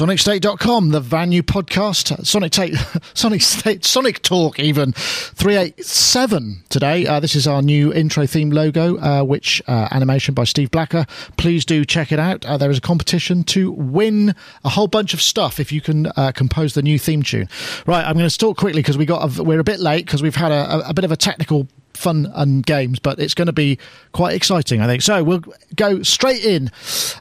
[0.00, 2.74] SonicState.com, the Vanu podcast, Sonic, Tate,
[3.12, 7.06] Sonic State, Sonic Talk, even 387 today.
[7.06, 11.04] Uh, this is our new intro theme logo, uh, which uh, animation by Steve Blacker.
[11.36, 12.46] Please do check it out.
[12.46, 14.34] Uh, there is a competition to win
[14.64, 17.46] a whole bunch of stuff if you can uh, compose the new theme tune.
[17.86, 20.22] Right, I'm going to talk quickly because we got a, we're a bit late because
[20.22, 21.68] we've had a, a, a bit of a technical
[22.00, 23.78] fun and games, but it's going to be
[24.12, 25.02] quite exciting, I think.
[25.02, 25.42] So we'll
[25.76, 26.70] go straight in.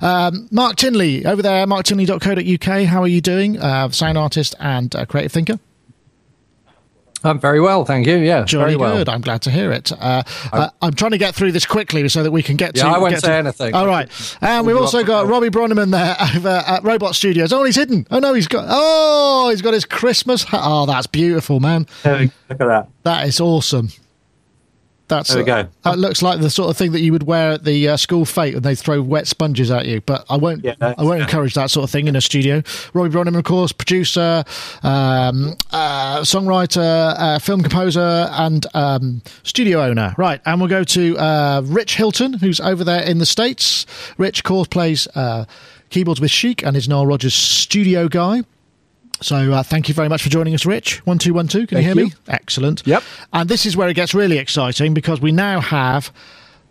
[0.02, 2.86] Um, Mark Tinley over there, marktinley.co.uk.
[2.86, 3.60] How are you doing?
[3.60, 5.60] Uh, sound artist and uh, creative thinker.
[7.22, 8.16] I'm very well, thank you.
[8.16, 8.96] Yeah, Jolly very well.
[8.96, 9.10] good.
[9.10, 9.92] I'm glad to hear it.
[9.92, 10.24] Uh,
[10.54, 12.80] uh, I'm trying to get through this quickly so that we can get to.
[12.80, 12.96] Yeah, to.
[12.96, 13.76] I won't get say to- anything.
[13.76, 14.10] All right,
[14.40, 17.52] and we've also got the- Robbie Bronnimann there over at Robot Studios.
[17.52, 18.08] Oh, he's hidden.
[18.10, 18.68] Oh no, he's got.
[18.70, 20.44] Oh, he's got his Christmas.
[20.46, 20.62] hat.
[20.64, 21.88] Oh, that's beautiful, man.
[22.06, 22.88] Look at that.
[23.04, 23.90] That is awesome.
[25.10, 25.68] That's There we go.
[25.84, 28.26] That looks like the sort of thing that you would wear at the uh, school
[28.26, 30.02] fete when they throw wet sponges at you.
[30.02, 30.64] But I won't.
[30.64, 32.62] Yeah, I won't encourage that sort of thing in a studio.
[32.94, 34.44] Robbie Bronnimann, of course, producer,
[34.84, 40.14] um, uh, songwriter, uh, film composer, and um, studio owner.
[40.18, 43.86] Right, and we'll go to uh, Rich Hilton, who's over there in the states.
[44.18, 45.46] Rich, of course, plays uh,
[45.90, 48.44] keyboards with Chic and is Nile Rodgers' studio guy.
[49.22, 51.06] So uh, thank you very much for joining us, Rich.
[51.06, 51.68] One two one two.
[51.68, 52.06] Can you hear you.
[52.06, 52.14] me?
[52.28, 52.84] Excellent.
[52.86, 53.04] Yep.
[53.34, 56.12] And this is where it gets really exciting because we now have,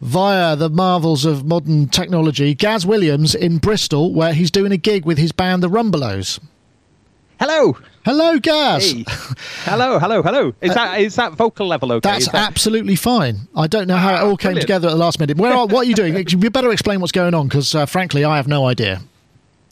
[0.01, 5.05] via the marvels of modern technology, Gaz Williams in Bristol, where he's doing a gig
[5.05, 6.41] with his band, the Rumbelows.
[7.39, 7.77] Hello.
[8.05, 8.93] Hello, Gaz.
[8.93, 9.05] Hey.
[9.65, 10.55] hello, hello, hello.
[10.63, 12.09] Is that is that vocal level okay?
[12.09, 13.41] Uh, That's that- absolutely fine.
[13.55, 14.63] I don't know how it all came brilliant.
[14.63, 15.37] together at the last minute.
[15.37, 16.17] Where are, what are you doing?
[16.27, 19.03] You better explain what's going on because, uh, frankly, I have no idea.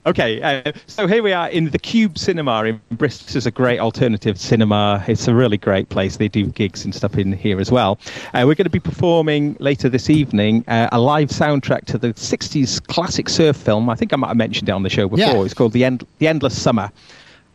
[0.06, 3.26] Okay, uh, so here we are in the Cube Cinema in Bristol.
[3.26, 5.04] This is a great alternative cinema.
[5.08, 6.18] It's a really great place.
[6.18, 7.98] They do gigs and stuff in here as well.
[8.32, 12.14] Uh, we're going to be performing later this evening uh, a live soundtrack to the
[12.14, 13.90] 60s classic surf film.
[13.90, 15.38] I think I might have mentioned it on the show before.
[15.38, 15.42] Yeah.
[15.42, 16.92] It's called The, End- the Endless Summer.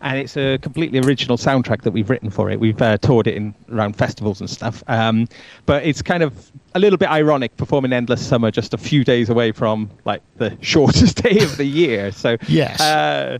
[0.02, 2.60] And it's a completely original soundtrack that we've written for it.
[2.60, 4.84] We've uh, toured it in around festivals and stuff.
[4.88, 5.28] Um,
[5.66, 9.30] but it's kind of a little bit ironic performing Endless Summer just a few days
[9.30, 12.12] away from like the shortest day of the year.
[12.12, 12.82] So Yes.
[12.82, 13.38] uh,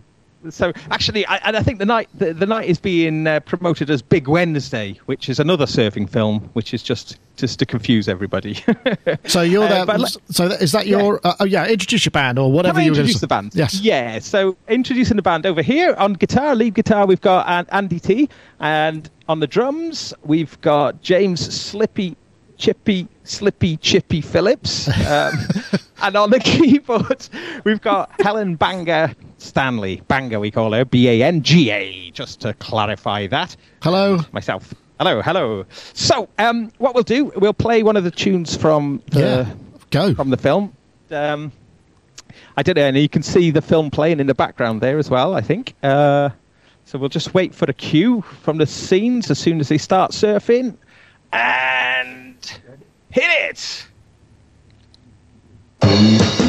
[0.50, 3.90] so actually, I, and I think the night the, the night is being uh, promoted
[3.90, 8.58] as Big Wednesday, which is another surfing film, which is just just to confuse everybody.
[9.26, 9.86] So you're Uh, there.
[9.86, 11.20] but so that, is that your?
[11.24, 13.54] Uh, oh yeah, introduce your band or whatever you introduce the band?
[13.54, 13.80] Yes.
[13.80, 14.18] Yeah.
[14.18, 18.28] So introducing the band over here on guitar, lead guitar, we've got An- Andy T,
[18.60, 22.16] and on the drums we've got James Slippy,
[22.58, 25.32] Chippy, Slippy, Chippy Phillips, um,
[26.02, 27.30] and on the keyboards
[27.64, 30.02] we've got Helen Banger Stanley.
[30.08, 34.18] Banger we call her, B A N G A, just to clarify that Hello.
[34.32, 34.74] myself.
[34.98, 35.64] Hello, hello.
[35.94, 39.54] So, um, what we'll do, we'll play one of the tunes from the Yeah.
[39.90, 40.14] Go.
[40.14, 40.72] from the film.
[41.10, 41.50] Um,
[42.56, 45.10] I don't know, and you can see the film playing in the background there as
[45.10, 45.34] well.
[45.34, 45.74] I think.
[45.82, 46.30] Uh,
[46.84, 50.10] so we'll just wait for a cue from the scenes as soon as they start
[50.12, 50.76] surfing,
[51.32, 52.60] and
[53.12, 53.86] hit
[55.80, 56.41] it.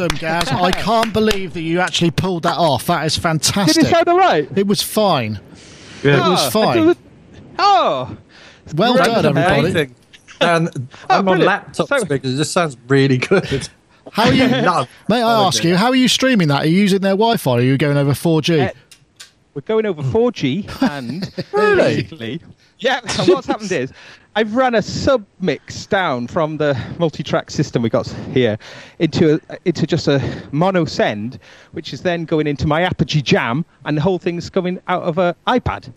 [0.00, 0.48] Awesome, Gaz.
[0.48, 2.86] I can't believe that you actually pulled that off.
[2.86, 3.82] That is fantastic.
[3.82, 4.48] Did it sound all right?
[4.56, 5.40] It was fine.
[6.02, 6.26] Yeah.
[6.26, 6.96] It was Ah, fine.
[7.58, 8.16] Oh,
[8.74, 9.04] Well Great.
[9.06, 9.60] done, everybody.
[9.60, 9.94] Amazing.
[10.40, 11.46] And Oh, I'm on brilliant.
[11.46, 12.34] laptop So- speakers.
[12.34, 13.68] It just sounds really good.
[14.12, 14.46] How are you?
[14.48, 14.88] Love.
[15.08, 16.62] May I ask you, how are you streaming that?
[16.64, 17.50] Are you using their Wi-Fi?
[17.50, 18.68] Or are you going over 4G?
[18.68, 18.72] Uh,
[19.54, 22.40] we're going over 4G and basically,
[22.78, 23.00] yeah.
[23.18, 23.92] And what's happened is
[24.38, 28.56] I've run a sub mix down from the multi-track system we got here
[29.00, 31.40] into a, into just a mono send,
[31.72, 35.18] which is then going into my Apogee Jam, and the whole thing's coming out of
[35.18, 35.92] a iPad.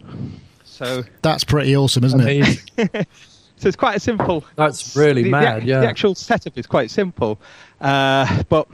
[0.64, 3.08] So, That's pretty awesome, isn't it?
[3.62, 3.64] Amazing.
[3.64, 4.44] so it's quite a simple.
[4.56, 5.58] That's really the, the mad.
[5.60, 5.82] ac- yeah.
[5.82, 7.40] The actual setup is quite simple,
[7.80, 8.68] uh, but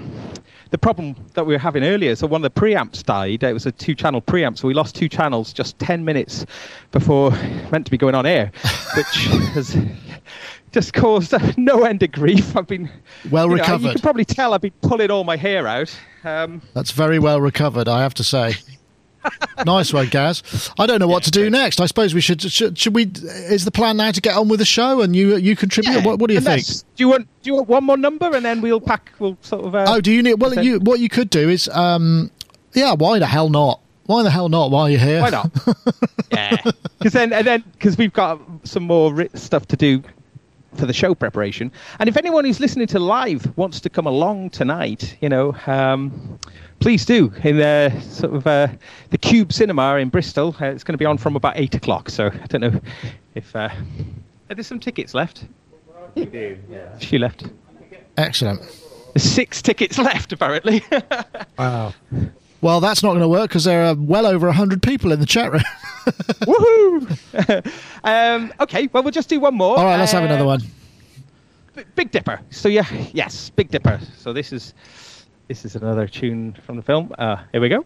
[0.72, 3.44] the problem that we were having earlier, so one of the preamps died.
[3.44, 6.46] It was a two-channel preamp, so we lost two channels just ten minutes
[6.92, 7.32] before
[7.72, 8.52] meant to be going on air,
[8.98, 9.16] which
[9.54, 9.78] has
[10.72, 12.56] just caused no end of grief.
[12.56, 12.90] I've been
[13.32, 13.88] Well you know, recovered.
[13.88, 15.98] you can probably tell I've been pulling all my hair out.
[16.24, 18.56] Um, That's very well recovered, I have to say.
[19.66, 20.72] Nice one, Gaz.
[20.80, 21.80] I don't know what to do next.
[21.82, 22.78] I suppose we should, should.
[22.78, 23.04] Should we?
[23.04, 26.04] Is the plan now to get on with the show and you you contribute?
[26.04, 26.66] What, what do you think?
[26.66, 29.12] Do you want do you want one more number and then we'll pack?
[29.20, 29.76] We'll sort of.
[29.76, 30.36] Uh, Oh, do you need?
[30.36, 32.32] Well, you what you could do is, um,
[32.74, 32.94] yeah.
[32.94, 33.82] Why the hell not?
[34.06, 34.72] Why the hell not?
[34.72, 35.52] While you're here, Why not?
[36.32, 36.62] yeah,
[36.98, 40.02] because then and then because we've got some more stuff to do
[40.76, 41.72] for the show preparation.
[42.00, 46.40] And if anyone who's listening to live wants to come along tonight, you know, um,
[46.80, 48.68] please do in the sort of uh,
[49.10, 50.56] the Cube Cinema in Bristol.
[50.62, 52.10] Uh, it's going to be on from about eight o'clock.
[52.10, 52.82] So I don't know
[53.36, 53.70] if uh,
[54.50, 55.46] are there some tickets left.
[56.16, 57.44] A few left.
[58.18, 58.60] Excellent.
[59.14, 60.84] There's six tickets left apparently.
[61.60, 61.94] Wow.
[62.62, 65.26] Well, that's not going to work because there are well over hundred people in the
[65.26, 65.62] chat room.
[66.42, 67.74] Woohoo!
[68.04, 69.78] um, okay, well we'll just do one more.
[69.78, 70.62] All right, let's have another Uh, one.
[71.76, 72.40] B- Big Dipper.
[72.50, 74.00] So yeah, yes, Big Dipper.
[74.18, 74.74] So this is
[75.48, 77.14] this is another tune from the film.
[77.18, 77.86] Uh, here we go.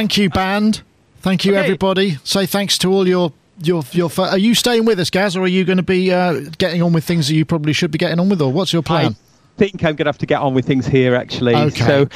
[0.00, 0.80] Thank you, band.
[1.20, 1.60] Thank you, Okay.
[1.60, 2.16] everybody.
[2.24, 4.10] Say thanks to all your your your.
[4.16, 6.94] Are you staying with us, Gaz, or are you going to be uh, getting on
[6.94, 9.14] with things that you probably should be getting on with, or what's your plan?
[9.14, 11.54] I think I'm going to have to get on with things here actually.
[11.54, 11.84] Okay.
[11.84, 12.08] So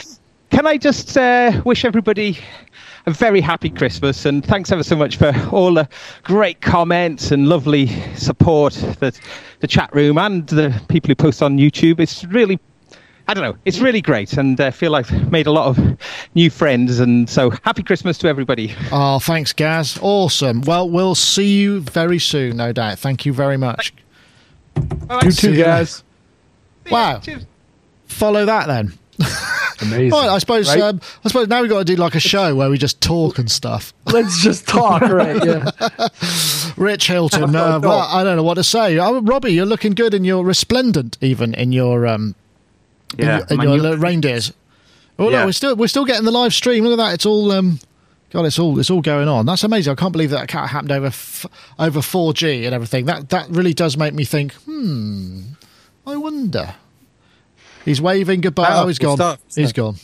[0.51, 2.39] can I just uh, wish everybody
[3.05, 5.87] a very happy Christmas and thanks ever so much for all the
[6.23, 9.21] great comments and lovely support that
[9.61, 12.01] the chat room and the people who post on YouTube.
[12.01, 12.59] It's really
[13.27, 13.57] I don't know.
[13.65, 15.79] It's really great, and I feel like I've made a lot of
[16.35, 17.01] new friends.
[17.01, 18.75] And so, happy Christmas to everybody.
[18.93, 19.99] Oh, thanks, Gaz.
[20.03, 20.61] Awesome.
[20.63, 22.99] Well, we'll see you very soon, no doubt.
[22.99, 23.93] Thank you very much.
[25.23, 26.03] You too, guys.
[26.91, 27.21] Wow.
[27.21, 27.47] Cheers.
[28.07, 28.93] Follow that then.
[29.81, 30.11] Amazing.
[30.11, 30.69] Right, I suppose.
[30.69, 30.81] right?
[30.83, 33.39] Um, I suppose now we've got to do like a show where we just talk
[33.39, 33.93] and stuff.
[34.07, 35.45] Let's just talk, right?
[35.45, 35.71] Yeah.
[36.77, 37.45] Rich Hilton.
[37.57, 37.89] Uh, No.
[37.89, 38.99] well, I don't know what to say.
[38.99, 42.35] Oh, Robbie, you're looking good and you're resplendent, even in your um,
[43.19, 44.53] in Yeah, your, in your new- reindeers.
[45.19, 46.85] Oh no, we're still we're still getting the live stream.
[46.85, 47.15] Look at that.
[47.15, 47.79] It's all um,
[48.31, 49.47] God, it's all it's all going on.
[49.47, 49.93] That's amazing.
[49.93, 51.47] I can't believe that cat happened over f-
[51.79, 53.05] over 4G and everything.
[53.07, 54.53] That that really does make me think.
[54.65, 55.43] Hmm.
[56.07, 56.75] I wonder.
[57.85, 58.67] He's waving goodbye.
[58.71, 59.17] Oh, Oh, he's gone.
[59.17, 59.41] stuff.
[59.55, 59.97] He's gone.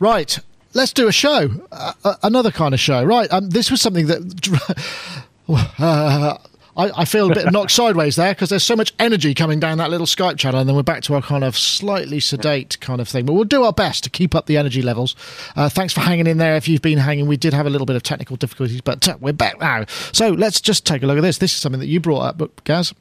[0.00, 0.38] Right.
[0.74, 1.50] Let's do a show.
[1.72, 3.02] Uh, uh, another kind of show.
[3.04, 3.30] Right.
[3.32, 4.84] Um, this was something that.
[5.50, 6.36] Uh,
[6.78, 9.78] I, I feel a bit knocked sideways there because there's so much energy coming down
[9.78, 13.00] that little Skype channel, and then we're back to our kind of slightly sedate kind
[13.00, 13.26] of thing.
[13.26, 15.16] But we'll do our best to keep up the energy levels.
[15.56, 16.56] Uh, thanks for hanging in there.
[16.56, 19.18] If you've been hanging, we did have a little bit of technical difficulties, but uh,
[19.20, 19.84] we're back now.
[20.12, 21.38] So let's just take a look at this.
[21.38, 22.94] This is something that you brought up, but Gaz,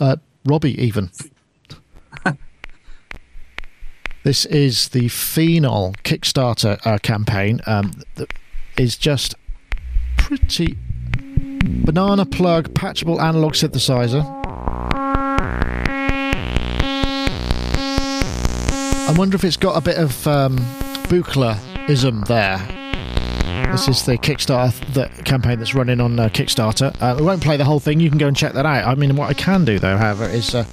[0.00, 1.10] uh, Robbie, even.
[4.24, 7.60] This is the Phenol Kickstarter uh, campaign.
[7.66, 8.32] Um, that
[8.78, 9.34] is just
[10.16, 10.78] pretty
[11.64, 14.24] banana plug patchable analog synthesizer.
[19.06, 20.56] I wonder if it's got a bit of um,
[21.08, 22.58] Buchla-ism there.
[23.70, 26.94] This is the Kickstarter campaign that's running on uh, Kickstarter.
[27.00, 28.00] Uh, we won't play the whole thing.
[28.00, 28.86] You can go and check that out.
[28.86, 30.64] I mean, what I can do though, however, is uh,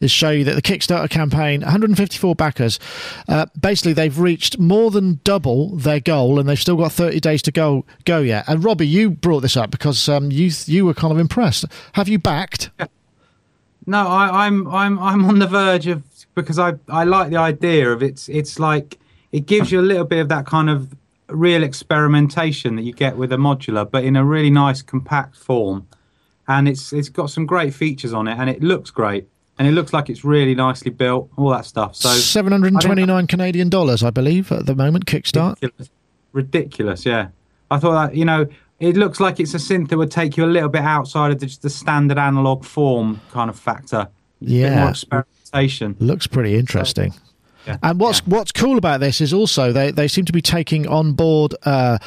[0.00, 2.78] is show you that the Kickstarter campaign, 154 backers,
[3.28, 7.42] uh, basically they've reached more than double their goal, and they've still got 30 days
[7.42, 8.44] to go go yet.
[8.48, 11.64] And Robbie, you brought this up because um, you you were kind of impressed.
[11.92, 12.70] Have you backed?
[13.86, 16.02] No, I, I'm I'm I'm on the verge of
[16.34, 18.98] because I I like the idea of it's it's like
[19.32, 20.94] it gives you a little bit of that kind of
[21.28, 25.86] real experimentation that you get with a modular, but in a really nice compact form,
[26.48, 29.72] and it's it's got some great features on it, and it looks great, and it
[29.72, 31.94] looks like it's really nicely built, all that stuff.
[31.96, 35.06] So 729 Canadian dollars, I believe, at the moment.
[35.06, 35.54] Kickstart.
[35.62, 35.90] ridiculous.
[36.32, 37.28] ridiculous yeah
[37.70, 38.46] i thought that you know
[38.80, 41.38] it looks like it's a synth that would take you a little bit outside of
[41.38, 44.08] the, just the standard analog form kind of factor A
[44.40, 44.80] bit Yeah.
[44.80, 47.14] more experimentation Looks pretty interesting.
[47.66, 48.36] Yeah, And what's yeah.
[48.36, 51.98] what's cool about this is also they, they seem to be taking on board, uh,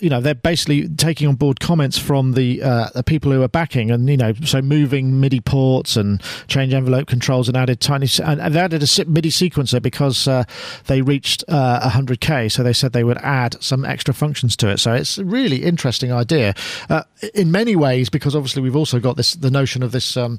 [0.00, 3.48] you know, they're basically taking on board comments from the uh, the people who are
[3.48, 8.06] backing, and you know, so moving MIDI ports and change envelope controls, and added tiny
[8.22, 10.44] and, and they added a MIDI sequencer because uh,
[10.86, 14.78] they reached uh, 100k, so they said they would add some extra functions to it.
[14.78, 16.54] So it's a really interesting idea
[16.88, 17.02] uh,
[17.34, 20.16] in many ways because obviously we've also got this the notion of this.
[20.16, 20.38] Um,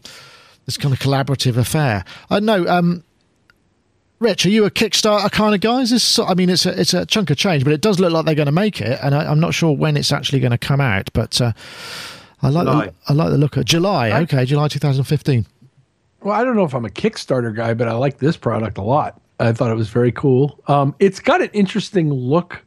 [0.66, 2.04] this kind of collaborative affair.
[2.32, 2.66] I know.
[2.68, 3.04] Um,
[4.25, 5.82] Rich, are you a Kickstarter kind of guy?
[5.82, 6.17] Is this?
[6.17, 8.34] I mean, it's a it's a chunk of change, but it does look like they're
[8.34, 10.82] going to make it, and I, I'm not sure when it's actually going to come
[10.82, 11.12] out.
[11.13, 11.53] But uh,
[12.41, 12.86] I like July.
[12.88, 14.20] the, I like the look of July.
[14.24, 15.46] Okay, July 2015.
[16.24, 18.82] Well, I don't know if I'm a Kickstarter guy, but I like this product a
[18.82, 19.22] lot.
[19.39, 20.60] I thought it was very cool.
[20.67, 22.65] Um, it's got an interesting look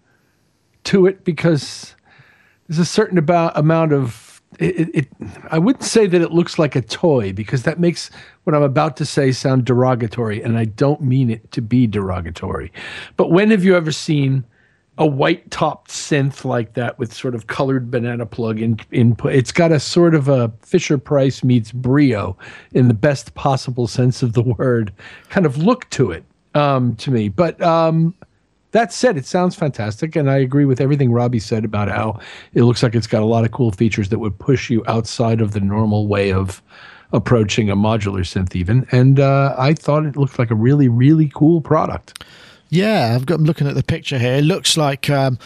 [0.84, 1.96] to it because
[2.68, 4.12] there's a certain about amount of
[4.58, 5.08] it, it.
[5.50, 8.10] I wouldn't say that it looks like a toy because that makes
[8.44, 12.72] what I'm about to say sound derogatory, and I don't mean it to be derogatory.
[13.16, 14.44] But when have you ever seen?
[14.98, 19.32] a white topped synth like that with sort of colored banana plug in, input.
[19.32, 22.36] It's got a sort of a Fisher Price meets Brio
[22.72, 24.92] in the best possible sense of the word
[25.28, 26.24] kind of look to it
[26.54, 27.28] um, to me.
[27.28, 28.12] But um,
[28.72, 32.20] that said, it sounds fantastic, and I agree with everything Robbie said about how
[32.54, 35.40] it looks like it's got a lot of cool features that would push you outside
[35.40, 36.62] of the normal way of
[37.12, 38.86] approaching a modular synth, even.
[38.92, 42.22] And uh, I thought it looked like a really, really cool product.
[42.68, 43.36] Yeah, I've got.
[43.36, 44.34] I'm looking at the picture here.
[44.34, 45.08] It looks like.
[45.08, 45.38] Um,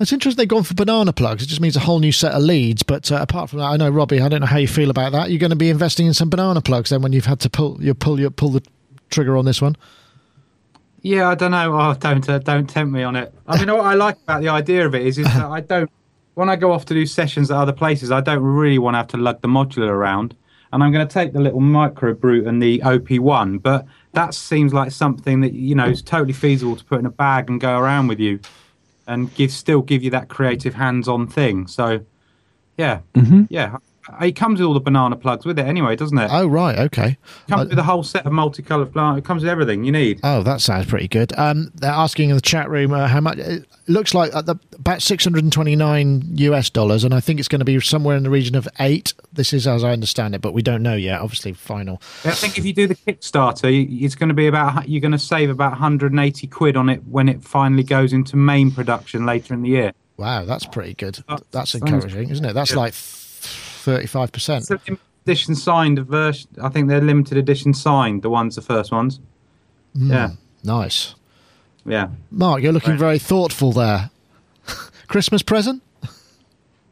[0.00, 1.42] it's interesting they've gone for banana plugs.
[1.42, 2.82] It just means a whole new set of leads.
[2.82, 4.20] But uh, apart from that, I know Robbie.
[4.20, 5.30] I don't know how you feel about that.
[5.30, 7.82] You're going to be investing in some banana plugs then when you've had to pull
[7.82, 8.62] you pull you pull the
[9.10, 9.76] trigger on this one.
[11.02, 11.78] Yeah i don't know.
[11.78, 13.32] Oh don't uh, don't tempt me on it.
[13.46, 15.90] I mean what i like about the idea of it is, is that i don't
[16.34, 18.98] when i go off to do sessions at other places i don't really want to
[18.98, 20.36] have to lug the modular around.
[20.72, 24.74] And i'm going to take the little micro brute and the op1 but that seems
[24.74, 27.78] like something that you know is totally feasible to put in a bag and go
[27.78, 28.40] around with you
[29.06, 31.66] and give still give you that creative hands-on thing.
[31.66, 32.04] So
[32.76, 33.00] yeah.
[33.48, 33.78] Yeah
[34.20, 36.30] it comes with all the banana plugs with it anyway, doesn't it?
[36.32, 37.16] Oh right, okay.
[37.46, 39.18] It comes with a whole set of multicolored banana.
[39.18, 40.20] It comes with everything you need.
[40.22, 41.36] Oh, that sounds pretty good.
[41.38, 43.38] Um, they're asking in the chat room uh, how much.
[43.38, 47.38] It looks like uh, the, about six hundred and twenty-nine US dollars, and I think
[47.38, 49.14] it's going to be somewhere in the region of eight.
[49.32, 51.20] This is as I understand it, but we don't know yet.
[51.20, 52.00] Obviously, final.
[52.24, 55.18] I think if you do the Kickstarter, it's going to be about you're going to
[55.18, 59.62] save about 180 quid on it when it finally goes into main production later in
[59.62, 59.92] the year.
[60.16, 61.22] Wow, that's pretty good.
[61.28, 62.52] That That's encouraging, isn't it?
[62.52, 62.78] That's yeah.
[62.78, 62.94] like
[63.92, 64.62] thirty-five percent.
[64.62, 66.48] It's limited edition signed version.
[66.62, 68.22] I think they're limited edition signed.
[68.22, 69.20] The ones, the first ones.
[69.96, 70.30] Hmm, yeah,
[70.64, 71.14] Nice,
[71.86, 72.08] yeah.
[72.30, 72.62] Mark.
[72.62, 72.98] You're looking Right.
[73.08, 74.10] very thoughtful there.
[75.08, 75.82] Christmas present?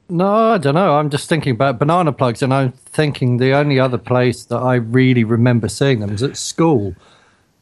[0.09, 0.97] No, I don't know.
[0.99, 4.77] I'm just thinking about banana plugs, and I'm thinking the only other place that I
[4.77, 6.95] really remember seeing them was at school.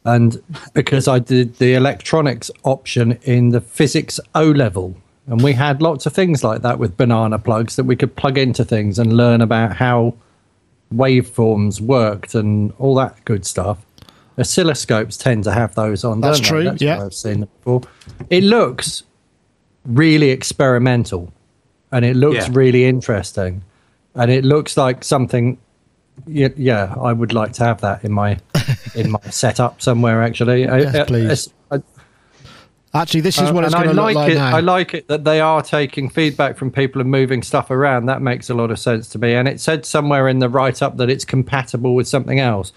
[0.03, 0.37] And
[0.75, 4.95] because I did the electronics option in the physics O level,
[5.27, 8.37] and we had lots of things like that with banana plugs that we could plug
[8.37, 10.13] into things and learn about how
[10.93, 13.85] waveforms worked and all that good stuff.
[14.37, 16.21] Oscilloscopes tend to have those on.
[16.21, 16.49] That's don't they?
[16.49, 16.97] true, That's yeah.
[16.97, 17.81] where I've seen them before.
[18.29, 19.03] It looks
[19.85, 21.31] really experimental
[21.91, 22.53] and it looks Yeah.
[22.53, 23.63] really interesting
[24.15, 25.57] and it looks like something
[26.25, 28.37] yeah, yeah i would like to have that in my
[28.95, 31.49] in my setup somewhere actually Yes, I- please.
[32.95, 34.35] I- Actually, this is uh, what it's and going to I look like like it.
[34.35, 34.55] now.
[34.55, 38.05] I like it that they are taking feedback from people and moving stuff around.
[38.07, 39.33] That makes a lot of sense to me.
[39.33, 42.71] And it said somewhere in the write up that it's compatible with something else.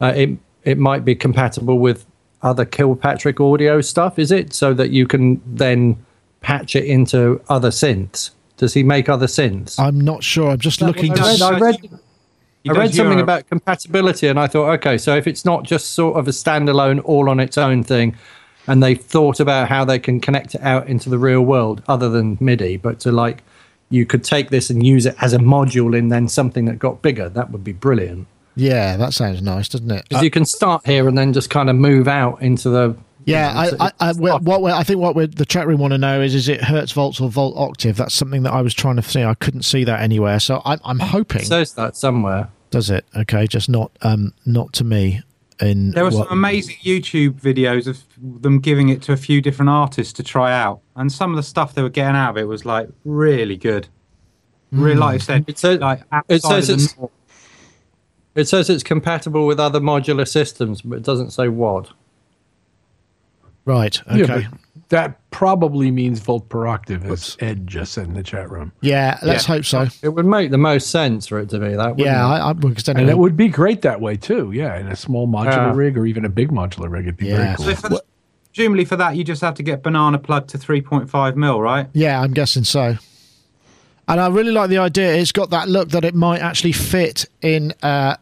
[0.00, 0.30] Uh, it
[0.64, 2.06] it might be compatible with
[2.42, 4.18] other Kilpatrick audio stuff.
[4.18, 5.96] Is it so that you can then
[6.42, 8.30] patch it into other synths?
[8.58, 9.80] Does he make other synths?
[9.80, 10.50] I'm not sure.
[10.50, 11.22] I'm just looking I to.
[11.22, 11.76] read, s- I read,
[12.62, 15.64] He I read something Euro- about compatibility, and I thought, okay, so if it's not
[15.64, 18.14] just sort of a standalone, all on its own thing,
[18.66, 22.08] and they've thought about how they can connect it out into the real world, other
[22.08, 23.42] than MIDI, but to like,
[23.90, 27.02] you could take this and use it as a module in then something that got
[27.02, 27.28] bigger.
[27.28, 28.26] That would be brilliant.
[28.56, 30.04] Yeah, that sounds nice, doesn't it?
[30.08, 32.96] Because Uh, you can start here and then just kind of move out into the.
[33.24, 35.98] yeah, you know, I, I, I, what, I think what the chat room want to
[35.98, 37.96] know is is it hertz volts or volt octave?
[37.96, 39.22] That's something that I was trying to see.
[39.24, 41.42] I couldn't see that anywhere, so I'm, I'm hoping.
[41.42, 42.48] it says that somewhere.
[42.70, 43.04] does it?
[43.16, 45.22] Okay, just not um not to me.
[45.60, 48.02] In There were what- some amazing YouTube videos of
[48.42, 51.42] them giving it to a few different artists to try out, and some of the
[51.44, 53.86] stuff they were getting out of it was like really good.
[54.72, 55.00] Really, hmm.
[55.00, 57.10] like I said, It says- like it says it's- norm.
[58.34, 61.90] It says it's compatible with other modular systems, but it doesn't say what.
[63.64, 64.00] right.
[64.08, 64.46] Okay.
[64.50, 64.58] but
[64.90, 68.72] that probably means volt per octave, as Ed just said in the chat room.
[68.80, 69.54] Yeah, let's Yeah.
[69.56, 69.86] hope so.
[70.02, 71.96] It would make the most sense for it to be that.
[71.96, 72.26] wouldn't Yeah.
[72.26, 74.52] I, I because then And it would be great that way too.
[74.52, 75.72] Yeah, in a small modular Yeah.
[75.74, 77.36] rig or even a big modular rig, it'd be Yeah.
[77.36, 77.66] very cool.
[77.66, 78.02] So for the,
[78.54, 81.88] presumably for that, you just have to get banana plug to 3.5 mil, right?
[81.92, 82.96] Yeah, I'm guessing so.
[84.06, 85.14] And I really like the idea.
[85.14, 88.16] It's got that look that it might actually fit in uh,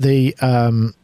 [0.00, 0.94] the um,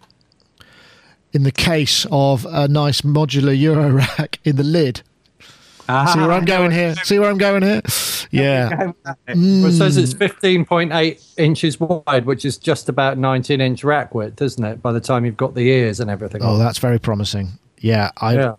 [1.33, 5.03] in the case of a nice modular Euro rack in the lid.
[5.88, 6.95] See where I'm going here?
[7.05, 7.83] See where I'm going here?
[8.31, 8.92] Yeah.
[9.05, 14.40] Well, it says it's 15.8 inches wide, which is just about 19 inch rack width,
[14.40, 14.81] isn't it?
[14.81, 16.40] By the time you've got the ears and everything.
[16.42, 17.59] Oh, that's very promising.
[17.79, 18.55] Yeah, I, yeah.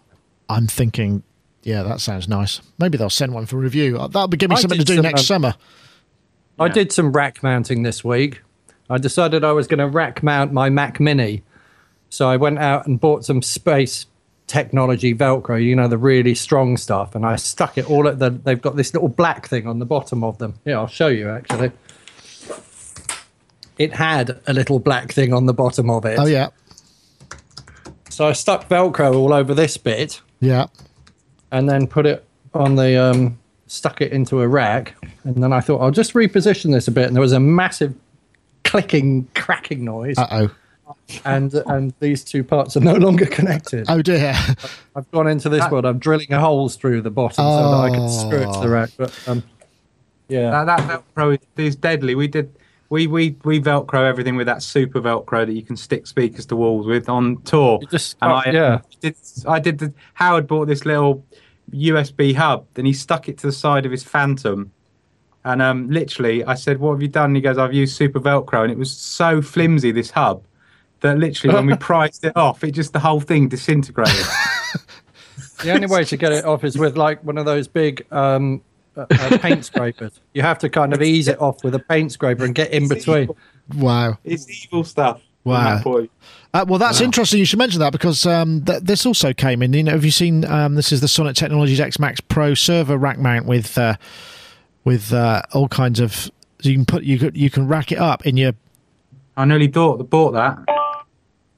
[0.50, 1.24] I'm thinking.
[1.64, 2.62] Yeah, that sounds nice.
[2.78, 3.98] Maybe they'll send one for review.
[3.98, 5.56] Uh, That'll be give me I something to do some, next um, summer.
[6.60, 8.42] I did some rack mounting this week.
[8.90, 11.42] I decided I was going to rack mount my Mac Mini.
[12.14, 14.06] So I went out and bought some space
[14.46, 18.30] technology Velcro, you know, the really strong stuff, and I stuck it all at the.
[18.30, 20.54] They've got this little black thing on the bottom of them.
[20.64, 21.72] Yeah, I'll show you actually.
[23.80, 26.20] It had a little black thing on the bottom of it.
[26.20, 26.50] Oh yeah,
[28.12, 30.68] So I stuck Velcro all over this bit yeah.
[31.52, 32.24] and then put it
[32.54, 36.74] on the um, stuck it into a rack, and then I thought I'll just reposition
[36.74, 37.96] this a bit, and there was a massive
[38.64, 40.52] clicking, cracking noise, Uh oh.
[41.26, 43.86] And and these two parts are no longer connected.
[43.90, 44.34] Oh dear.
[44.96, 45.86] I've gone into this world.
[45.86, 48.92] I'm drilling holes through the bottom so that I can screw it to the rack.
[48.98, 49.44] But um,
[50.28, 52.16] yeah, That, that Velcro is deadly.
[52.16, 52.54] We did.
[52.90, 56.56] We, we, we Velcro everything with that super Velcro that you can stick speakers to
[56.56, 57.80] walls with on tour.
[57.82, 58.82] You just- and oh, I yeah.
[59.02, 59.16] did.
[59.48, 59.80] I did.
[59.80, 61.26] The, Howard bought this little
[61.72, 64.72] USB hub, then he stuck it to the side of his Phantom,
[65.44, 68.20] and um, literally, I said, "What have you done?" And he goes, "I've used super
[68.20, 70.44] Velcro," and it was so flimsy this hub
[71.04, 74.26] that literally, when we priced it off, it just the whole thing disintegrated.
[75.64, 78.62] the only way to get it off is with like one of those big um,
[78.98, 80.20] uh, uh, paint scrapers.
[80.34, 82.88] You have to kind of ease it off with a paint scraper and get in
[82.88, 83.30] between.
[83.76, 84.18] Wow.
[84.24, 85.22] it's evil stuff.
[85.44, 85.78] Wow.
[85.78, 86.10] that.
[86.54, 87.40] Uh, well, that's interesting.
[87.40, 89.74] You should mention that because um, th- this also came in.
[89.74, 90.46] You know, have you seen?
[90.46, 93.96] Um, this is the Sonnet Technologies X Max Pro server rack mount with uh,
[94.86, 96.32] with uh, all kinds of So
[96.70, 98.54] you can put you could you can rack it up in your.
[99.36, 100.60] I nearly thought bought that.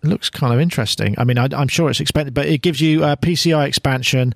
[0.06, 1.16] It looks kind of interesting.
[1.18, 4.34] I mean, I, am sure it's expensive, but it gives you uh, PCI expansion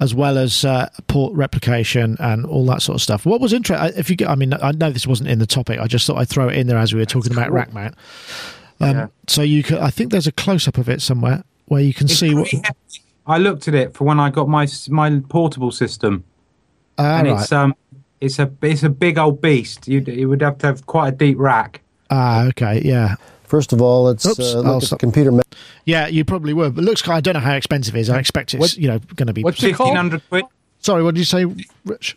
[0.00, 3.24] as well as uh, port replication and all that sort of stuff.
[3.24, 3.98] What was interesting?
[3.98, 5.78] If you, get, I mean, I know this wasn't in the topic.
[5.78, 7.94] I just thought I'd throw it in there as we were talking about rack mount.
[8.80, 9.06] Um, yeah.
[9.28, 12.06] So you could, I think there's a close up of it somewhere where you can
[12.06, 12.48] it's see what.
[13.26, 16.24] I looked at it for when I got my my portable system,
[16.98, 17.40] ah, and right.
[17.40, 17.74] it's um
[18.20, 19.88] it's a it's a big old beast.
[19.88, 21.80] You you would have to have quite a deep rack.
[22.10, 23.16] Ah, okay, yeah.
[23.44, 25.32] First of all, let's Oops, uh, look at the computer.
[25.32, 25.42] Me-
[25.84, 26.70] yeah, you probably were.
[26.70, 27.06] But looks.
[27.08, 28.10] I don't know how expensive it is.
[28.10, 29.42] I expect it's what, you know going to be.
[29.42, 30.44] What's fifteen hundred quid?
[30.80, 31.46] Sorry, what did you say,
[31.84, 32.16] Rich?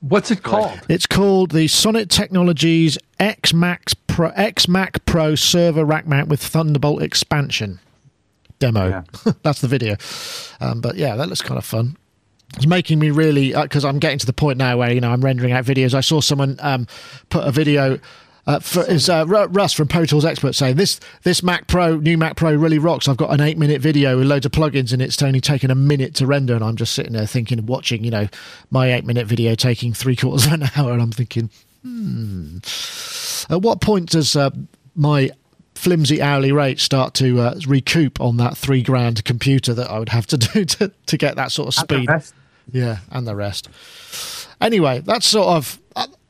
[0.00, 0.80] What's it called?
[0.88, 6.42] It's called the Sonnet Technologies X Max Pro X Mac Pro Server Rack Mount with
[6.42, 7.80] Thunderbolt expansion
[8.58, 8.88] demo.
[8.88, 9.32] Yeah.
[9.42, 9.96] That's the video.
[10.60, 11.96] Um, but yeah, that looks kind of fun.
[12.56, 15.10] It's making me really because uh, I'm getting to the point now where you know
[15.10, 15.94] I'm rendering out videos.
[15.94, 16.86] I saw someone um,
[17.30, 17.98] put a video.
[18.46, 22.18] Uh, for, is uh, Russ from Pro Tools Expert saying this this Mac Pro new
[22.18, 23.08] Mac Pro really rocks.
[23.08, 25.74] I've got an eight minute video with loads of plugins and it's only taken a
[25.74, 28.28] minute to render, and I'm just sitting there thinking, watching you know
[28.70, 31.48] my eight minute video taking three quarters of an hour, and I'm thinking,
[31.82, 32.58] hmm.
[33.48, 34.50] At what point does uh,
[34.94, 35.30] my
[35.74, 40.08] flimsy hourly rate start to uh, recoup on that three grand computer that I would
[40.10, 42.08] have to do to, to get that sort of speed.
[42.72, 43.68] Yeah, and the rest.
[44.60, 45.80] Anyway, that's sort of.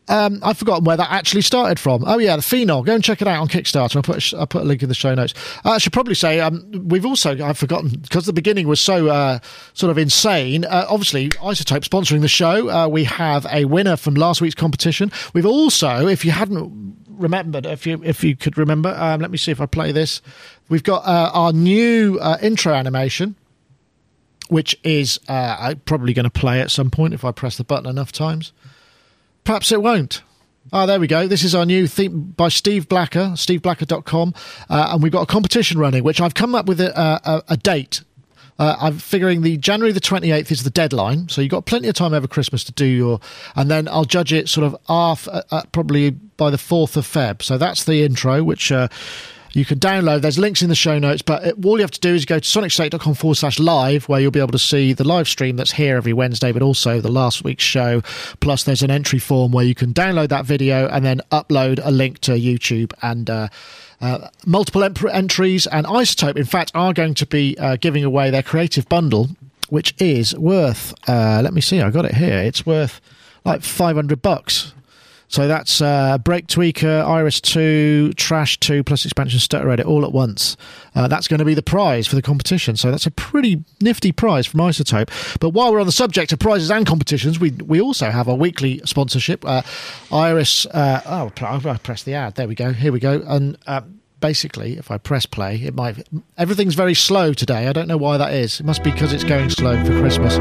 [0.09, 2.05] Um, I've forgotten where that actually started from.
[2.07, 2.83] Oh yeah, the Phenol.
[2.83, 3.97] Go and check it out on Kickstarter.
[3.97, 5.33] I'll put I'll put a link in the show notes.
[5.65, 9.09] Uh, I should probably say um, we've also I've forgotten because the beginning was so
[9.09, 9.39] uh,
[9.73, 10.67] sort of insane.
[10.67, 12.69] Uh, obviously, iZotope sponsoring the show.
[12.69, 15.11] Uh, we have a winner from last week's competition.
[15.33, 19.39] We've also, if you hadn't remembered, if you if you could remember, um, let me
[19.39, 20.21] see if I play this.
[20.69, 23.37] We've got uh, our new uh, intro animation,
[24.49, 27.89] which is uh, probably going to play at some point if I press the button
[27.89, 28.53] enough times.
[29.45, 30.23] Perhaps it won't.
[30.73, 31.29] Oh, there we go.
[31.29, 34.35] This is our new theme by Steve Blacker, steveblacker.com.
[34.69, 37.57] Uh, and we've got a competition running, which I've come up with a, a, a
[37.57, 38.01] date
[38.59, 41.95] uh, I'm figuring the January the 28th is the deadline, so you've got plenty of
[41.95, 43.21] time over Christmas to do your,
[43.57, 47.05] and then I'll judge it sort of off uh, uh, probably by the 4th of
[47.05, 47.43] Feb.
[47.43, 48.89] So that's the intro, which uh,
[49.55, 50.21] you can download.
[50.21, 52.39] There's links in the show notes, but it, all you have to do is go
[52.39, 55.73] to sonicstate.com forward slash live, where you'll be able to see the live stream that's
[55.73, 58.03] here every Wednesday, but also the last week's show.
[58.41, 61.91] Plus, there's an entry form where you can download that video and then upload a
[61.91, 63.31] link to YouTube and.
[63.31, 63.49] Uh,
[64.01, 68.43] uh, multiple entries, and iZotope, in fact, are going to be uh, giving away their
[68.43, 69.31] creative bundle,
[69.71, 70.93] which is worth.
[71.09, 72.39] Uh, let me see, I got it here.
[72.39, 73.01] It's worth
[73.47, 74.75] like five hundred bucks.
[75.35, 80.57] So that's uh, BreakTweaker, Iris 2, Trash 2, plus expansion Stutter Edit all at once.
[80.95, 82.77] Uh, that's going to be the prize for the competition.
[82.77, 85.41] So that's a pretty nifty prize from iZotope.
[85.41, 88.35] But while we're on the subject of prizes and competitions, we we also have a
[88.37, 89.45] weekly sponsorship.
[89.45, 89.63] Uh,
[90.13, 92.37] Iris, uh, oh, I press the ad.
[92.37, 92.73] There we go.
[92.73, 93.21] Here we go.
[93.27, 93.81] And uh,
[94.25, 96.09] basically, if I press play, it might.
[96.39, 97.69] Everything's very slow today.
[97.69, 98.59] I don't know why that is.
[98.59, 100.39] It must be because it's going slow for Christmas.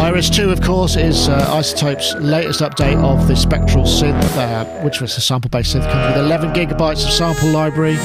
[0.00, 5.02] Iris 2, of course, is uh, iZotope's latest update of the Spectral synth, uh, which
[5.02, 7.98] was a sample based synth, comes with 11 gigabytes of sample library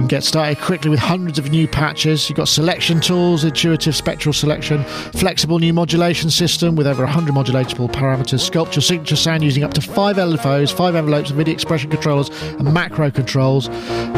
[0.00, 2.28] can get started quickly with hundreds of new patches.
[2.28, 7.90] You've got selection tools, intuitive spectral selection, flexible new modulation system with over 100 modulatable
[7.90, 12.28] parameters, sculpture signature sound using up to five LFOs, five envelopes, MIDI expression controllers,
[12.58, 13.68] and macro controls,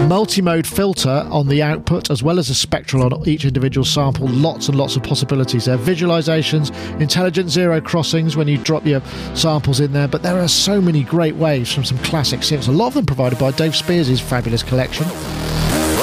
[0.08, 4.28] multi mode filter on the output, as well as a spectral on each individual sample.
[4.28, 5.78] Lots and lots of possibilities there.
[5.78, 9.02] Visualizations, intelligent zero crossings when you drop your
[9.34, 12.72] samples in there, but there are so many great waves from some classic synths, a
[12.72, 15.06] lot of them provided by Dave Spiers' fabulous collection.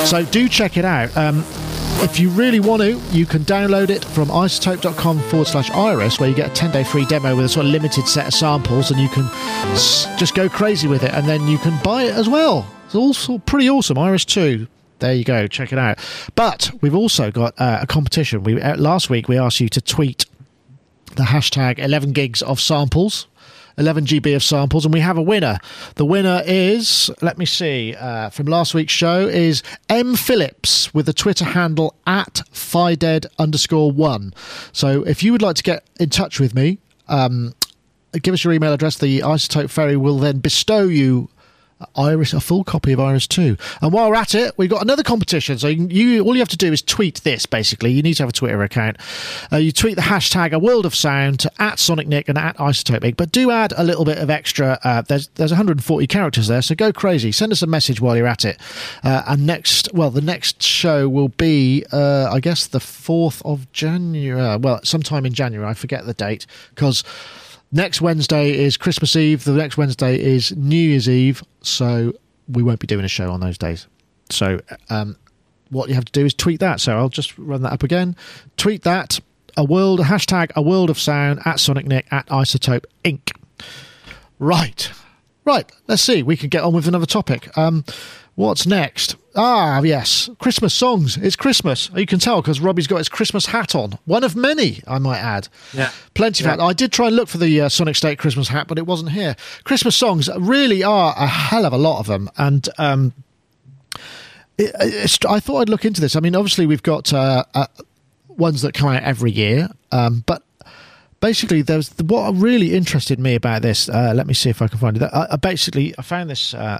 [0.05, 1.15] So do check it out.
[1.15, 1.43] Um,
[2.03, 6.29] if you really want to, you can download it from izotope.com forward slash iris, where
[6.29, 8.91] you get a 10 day free demo with a sort of limited set of samples,
[8.91, 9.23] and you can
[10.17, 12.67] just go crazy with it, and then you can buy it as well.
[12.85, 13.97] It's also pretty awesome.
[13.97, 14.67] Iris 2.
[14.99, 15.47] There you go.
[15.47, 15.97] Check it out.
[16.35, 18.43] But we've also got uh, a competition.
[18.43, 20.25] We uh, Last week, we asked you to tweet
[21.15, 23.27] the hashtag 11 gigs of samples
[23.77, 25.59] 11 GB of samples, and we have a winner.
[25.95, 31.05] The winner is, let me see, uh, from last week's show is M Phillips with
[31.05, 34.33] the Twitter handle at FIDED underscore one.
[34.71, 37.53] So if you would like to get in touch with me, um,
[38.21, 38.97] give us your email address.
[38.97, 41.29] The iZotope Ferry will then bestow you
[41.95, 43.57] Iris, a full copy of Iris 2.
[43.81, 45.57] And while we're at it, we've got another competition.
[45.57, 47.91] So you, you all you have to do is tweet this, basically.
[47.91, 48.97] You need to have a Twitter account.
[49.51, 53.17] Uh, you tweet the hashtag a world of sound at Sonic Nick and at iZotope
[53.17, 54.79] but do add a little bit of extra.
[54.83, 57.31] Uh, there's, there's 140 characters there, so go crazy.
[57.31, 58.59] Send us a message while you're at it.
[59.03, 63.71] Uh, and next, well, the next show will be, uh, I guess, the 4th of
[63.71, 64.57] January.
[64.57, 65.69] Well, sometime in January.
[65.69, 67.03] I forget the date because
[67.73, 69.43] next Wednesday is Christmas Eve.
[69.43, 71.43] The next Wednesday is New Year's Eve.
[71.61, 72.13] So
[72.47, 73.87] we won't be doing a show on those days.
[74.29, 75.17] So um,
[75.69, 76.79] what you have to do is tweet that.
[76.79, 78.15] So I'll just run that up again.
[78.55, 79.19] Tweet that.
[79.55, 83.31] A world a hashtag a world of sound at Sonic Nick at iZotope Inc.
[84.39, 84.91] Right.
[85.45, 85.71] Right.
[85.87, 86.23] Let's see.
[86.23, 87.55] We can get on with another topic.
[87.55, 87.85] Um,
[88.33, 89.15] what's next?
[89.35, 90.29] Ah, yes.
[90.39, 91.17] Christmas songs.
[91.17, 91.89] It's Christmas.
[91.95, 93.97] You can tell because Robbie's got his Christmas hat on.
[94.05, 95.47] One of many, I might add.
[95.73, 95.89] Yeah.
[96.13, 96.51] Plenty of Yeah.
[96.51, 96.59] hat.
[96.59, 99.11] I did try and look for the uh, Sonic State Christmas hat, but it wasn't
[99.11, 99.35] here.
[99.63, 102.29] Christmas songs really are a hell of a lot of them.
[102.37, 103.13] And um,
[104.57, 106.15] it, it's, I thought I'd look into this.
[106.15, 107.65] I mean, obviously, we've got uh, uh,
[108.27, 110.43] ones that come out every year, um, but
[111.21, 113.89] basically, there's what really interested me about this.
[113.89, 115.03] Uh, let me see if I can find it.
[115.11, 116.53] I, I basically I found this.
[116.53, 116.79] Uh,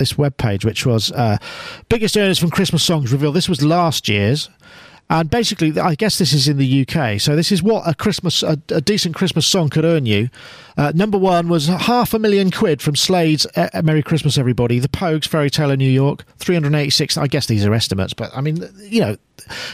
[0.00, 1.38] this web page, which was uh,
[1.88, 3.36] biggest earners from Christmas songs revealed.
[3.36, 4.48] This was last year's,
[5.10, 7.20] and basically, I guess this is in the UK.
[7.20, 10.30] So this is what a Christmas, a, a decent Christmas song could earn you.
[10.76, 14.88] Uh, number one was half a million quid from Slade's uh, "Merry Christmas, Everybody." The
[14.88, 17.16] Pogues, "Fairy Tale of New York," three hundred eighty-six.
[17.16, 19.16] I guess these are estimates, but I mean, you know,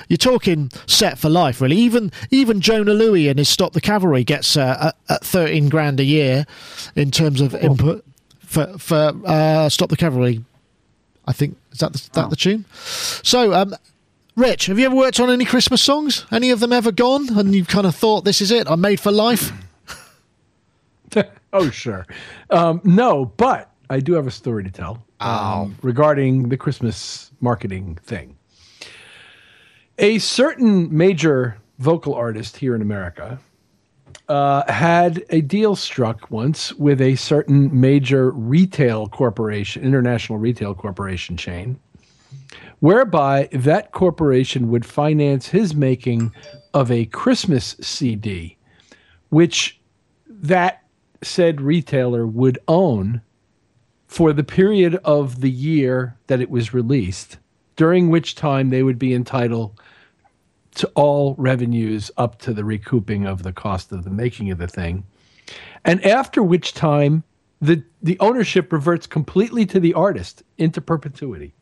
[0.08, 1.76] you're talking set for life, really.
[1.76, 6.04] Even even Jona Lewie and his "Stop the Cavalry" gets uh, at thirteen grand a
[6.04, 6.46] year
[6.94, 8.06] in terms of input
[8.46, 10.44] for for uh, "Stop the Cavalry."
[11.28, 12.64] I think is that the, that the tune.
[12.74, 13.74] So, um,
[14.36, 16.24] Rich, have you ever worked on any Christmas songs?
[16.30, 17.36] Any of them ever gone?
[17.36, 18.70] And you've kind of thought, "This is it.
[18.70, 19.52] I'm made for life."
[21.52, 22.06] oh, sure.
[22.50, 27.98] Um, no, but I do have a story to tell um, regarding the Christmas marketing
[28.02, 28.36] thing.
[29.98, 33.38] A certain major vocal artist here in America
[34.28, 41.36] uh, had a deal struck once with a certain major retail corporation, international retail corporation
[41.36, 41.78] chain,
[42.80, 46.32] whereby that corporation would finance his making
[46.74, 48.56] of a Christmas CD,
[49.28, 49.80] which
[50.28, 50.82] that
[51.22, 53.20] said retailer would own
[54.06, 57.38] for the period of the year that it was released,
[57.76, 59.78] during which time they would be entitled
[60.76, 64.68] to all revenues up to the recouping of the cost of the making of the
[64.68, 65.04] thing.
[65.84, 67.24] And after which time
[67.60, 71.54] the the ownership reverts completely to the artist into perpetuity.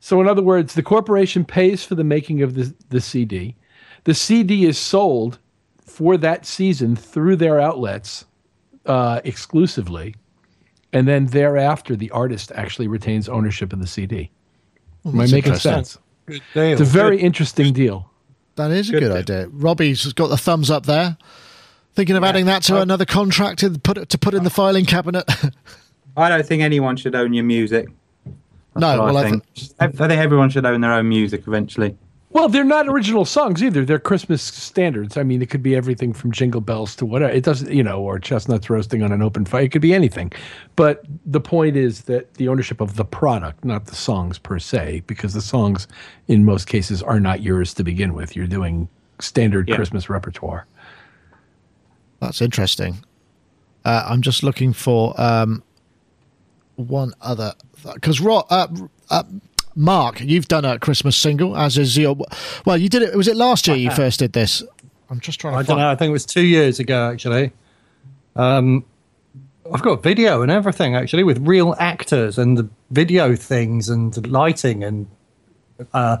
[0.00, 3.56] So in other words, the corporation pays for the making of the, the CD.
[4.04, 5.38] The CD is sold
[5.80, 8.24] for that season through their outlets
[8.84, 10.14] uh, exclusively,
[10.92, 14.30] and then thereafter the artist actually retains ownership of the CD.
[15.04, 15.98] Am I making sense?
[16.26, 16.72] Good deal.
[16.72, 18.10] It's a very interesting deal.
[18.56, 19.48] That is a Good good, idea.
[19.48, 21.16] Robbie's got the thumbs up there.
[21.94, 24.50] Thinking of adding that to uh, another contract to put it to put in the
[24.50, 25.24] filing cabinet.
[26.16, 27.88] I don't think anyone should own your music.
[28.24, 29.44] That's No, well, I I think.
[29.78, 31.96] I think everyone should own their own music eventually.
[32.30, 33.84] Well, they're not original songs either.
[33.84, 35.16] They're Christmas standards.
[35.16, 37.32] I mean, it could be everything from Jingle Bells to whatever.
[37.32, 39.62] It doesn't, you know, or chestnuts roasting on an open fire.
[39.62, 40.32] It could be anything.
[40.74, 45.04] But the point is that the ownership of the product, not the songs per se,
[45.06, 45.86] because the songs
[46.28, 48.36] in most cases are not yours to begin with.
[48.36, 48.88] You're doing
[49.20, 49.76] standard Yeah.
[49.76, 50.66] Christmas repertoire.
[52.20, 52.96] That's interesting.
[53.84, 55.62] Uh, I'm just looking for um,
[56.74, 57.54] one other
[57.94, 58.66] because Ro- uh,
[59.10, 59.22] uh,
[59.76, 62.16] Mark, you've done a Christmas single, as is your.
[62.64, 63.14] Well, you did it.
[63.14, 64.62] Was it last year you first did this?
[65.10, 65.58] I'm just trying to.
[65.58, 65.90] I find, don't know.
[65.90, 67.52] I think it was two years ago, actually.
[68.34, 68.86] Um,
[69.72, 74.82] I've got video and everything, actually, with real actors and the video things and lighting
[74.82, 75.06] and
[75.92, 76.18] uh,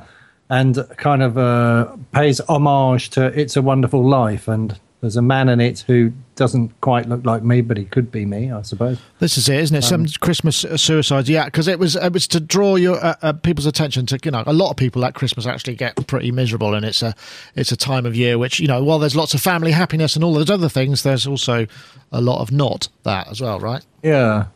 [0.50, 5.48] and kind of uh, pays homage to "It's a Wonderful Life." And there's a man
[5.48, 8.98] in it who doesn't quite look like me, but he could be me, I suppose.
[9.18, 9.82] This is it, isn't it?
[9.82, 11.44] Some Christmas uh, suicides, yeah.
[11.44, 14.42] Because it was it was to draw your uh, uh, people's attention to you know
[14.46, 17.14] a lot of people at Christmas actually get pretty miserable, and it's a
[17.54, 20.24] it's a time of year which you know while there's lots of family happiness and
[20.24, 21.66] all those other things, there's also
[22.10, 23.84] a lot of not that as well, right?
[24.02, 24.46] Yeah,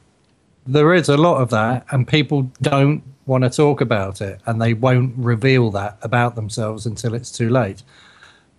[0.67, 4.61] there is a lot of that, and people don't want to talk about it, and
[4.61, 7.83] they won't reveal that about themselves until it's too late.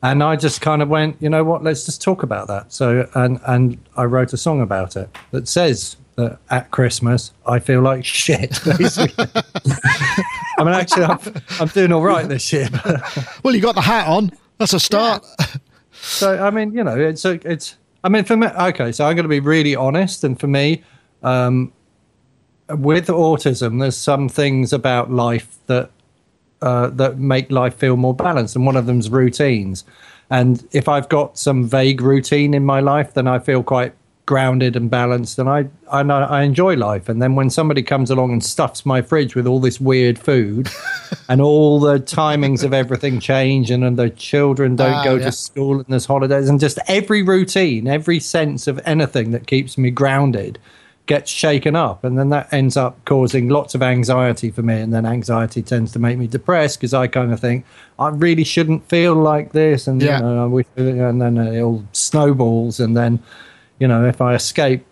[0.04, 1.64] And I just kind of went, you know what?
[1.64, 2.74] Let's just talk about that.
[2.74, 7.60] So, and and I wrote a song about it that says that at Christmas I
[7.60, 8.60] feel like shit.
[8.78, 9.26] Basically,
[10.58, 11.20] I mean, actually, I'm,
[11.60, 12.70] I'm doing all right this year.
[13.44, 14.32] Well, you got the hat on.
[14.60, 15.26] That's a start.
[15.94, 17.78] So I mean, you know, it's a, it's.
[18.04, 18.92] I mean, for me, okay.
[18.92, 20.84] So I'm going to be really honest, and for me,
[21.24, 21.74] um,
[22.70, 25.92] with autism, there's some things about life that
[26.62, 29.84] uh, that make life feel more balanced, and one of them's routines.
[30.30, 33.94] And if I've got some vague routine in my life, then I feel quite
[34.28, 37.10] grounded and balanced, and I, I I enjoy life.
[37.10, 40.70] And then when somebody comes along and stuffs my fridge with all this weird food,
[41.28, 45.26] and all the timings of everything change, and, and the children don't Ah, go yeah.
[45.26, 49.78] to school and there's holidays, and just every routine, every sense of anything that keeps
[49.78, 50.60] me grounded
[51.08, 54.94] gets shaken up, and then that ends up causing lots of anxiety for me, and
[54.94, 57.66] then anxiety tends to make me depressed because I kind of think
[58.00, 60.20] I really shouldn't feel like this, and Yeah.
[60.20, 63.20] you know, and then it all snowballs, and then
[63.80, 64.86] you know, if I escape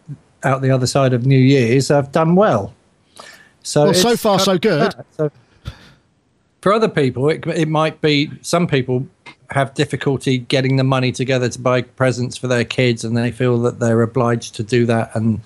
[0.43, 2.74] out the other side of New Year's, I've done well.
[3.62, 4.95] So Well, so far, so good.
[5.12, 5.30] So
[6.62, 9.06] for other people, it, it might be some people
[9.52, 13.60] have difficulty getting the money together to buy presents for their kids, and they feel
[13.62, 15.39] that they're obliged to do that, and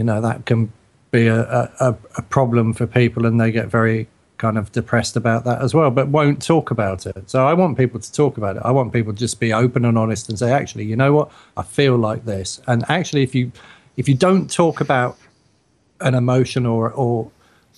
[0.00, 0.72] you know that can
[1.10, 1.42] be a,
[1.78, 4.08] a, a problem for people, and they get very
[4.38, 7.28] kind of depressed about that as well, but won't talk about it.
[7.28, 8.62] So I want people to talk about it.
[8.64, 11.30] I want people to just be open and honest and say, actually, you know what,
[11.58, 12.62] I feel like this.
[12.66, 13.52] And actually, if you
[13.98, 15.18] if you don't talk about
[16.00, 17.30] an emotion or or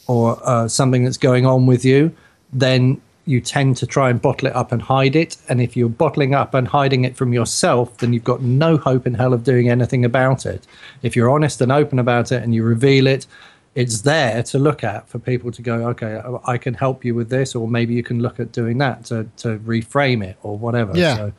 [0.06, 2.14] or uh, something that's going on with you,
[2.52, 5.36] then you tend to try and bottle it up and hide it.
[5.48, 9.06] And if you're bottling up and hiding it from yourself, then you've got no hope
[9.06, 10.66] in hell of doing anything about it.
[11.02, 13.26] If you're honest and open about it and you reveal it,
[13.74, 17.30] it's there to look at for people to go, okay, I can help you with
[17.30, 20.96] this, or maybe you can look at doing that to, to reframe it or whatever.
[20.96, 21.16] Yeah.
[21.16, 21.32] So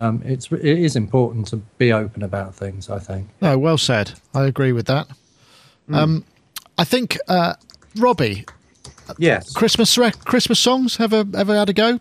[0.00, 2.90] um, it's it is important to be open about things.
[2.90, 3.28] I think.
[3.40, 4.12] No, well said.
[4.34, 5.08] I agree with that.
[5.92, 6.24] Um,
[6.78, 7.54] I think uh,
[7.96, 8.46] Robbie,
[9.18, 9.52] Yes.
[9.52, 12.00] Christmas rec- Christmas songs ever ever had a go?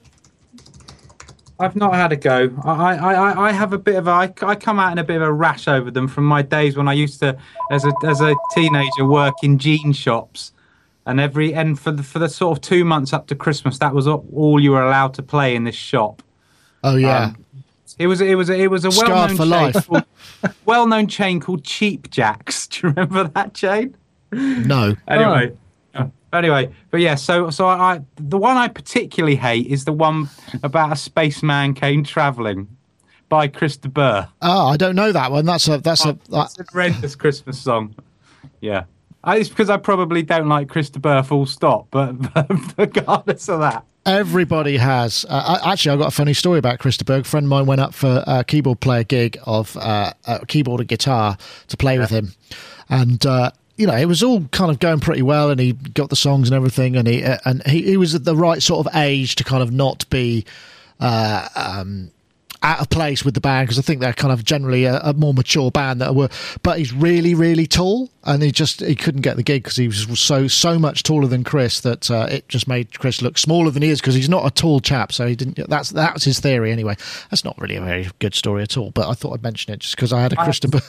[1.59, 2.49] I've not had a go.
[2.63, 5.03] I, I, I, I have a bit of a, I, I come out in a
[5.03, 7.37] bit of a rash over them from my days when I used to,
[7.69, 10.53] as a as a teenager, work in jean shops,
[11.05, 13.93] and every and for the for the sort of two months up to Christmas, that
[13.93, 16.23] was all all you were allowed to play in this shop.
[16.83, 17.45] Oh yeah, Um,
[17.99, 19.87] It was it was it was a well known for chain life.
[19.87, 20.05] called,
[20.65, 22.65] well known chain called Cheap Jacks.
[22.69, 23.95] Do you remember that chain?
[24.31, 24.95] no.
[25.07, 25.55] Anyway.
[26.33, 30.29] Uh, Anyway, but yeah, so so I, the one I particularly hate is the one
[30.63, 32.67] about a spaceman came traveling
[33.29, 34.27] by Chris de Burgh.
[34.41, 35.45] Oh, I don't know that one.
[35.45, 36.17] That's a that's a.
[36.31, 37.95] uh, It's a horrendous Christmas song.
[38.61, 38.83] Yeah.
[39.23, 43.47] I, it's because I probably don't like Chris de Burgh full stop, but, but regardless
[43.49, 43.85] of that.
[44.05, 45.25] Everybody has.
[45.29, 47.17] Uh, I, actually, I got a funny story about Christopher.
[47.17, 50.79] A friend of mine went up for a keyboard player gig of uh, a keyboard
[50.79, 52.33] and guitar to play with him,
[52.89, 56.09] and uh, you know it was all kind of going pretty well, and he got
[56.09, 58.85] the songs and everything, and he uh, and he, he was at the right sort
[58.85, 60.45] of age to kind of not be.
[60.99, 62.11] Uh, um,
[62.63, 65.13] out of place with the band because I think they're kind of generally a, a
[65.13, 66.29] more mature band that were,
[66.61, 69.87] but he's really, really tall, and he just he couldn't get the gig because he
[69.87, 73.71] was so so much taller than Chris that uh, it just made Chris look smaller
[73.71, 75.11] than he is because he's not a tall chap.
[75.11, 75.67] So he didn't.
[75.69, 76.95] That's that's his theory anyway.
[77.31, 79.79] That's not really a very good story at all, but I thought I'd mention it
[79.79, 80.81] just because I had a Christopher.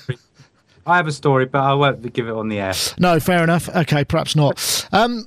[0.86, 2.74] I have a story, but I won't give it on the air.
[2.98, 3.68] No, fair enough.
[3.68, 4.88] Okay, perhaps not.
[4.92, 5.26] Um,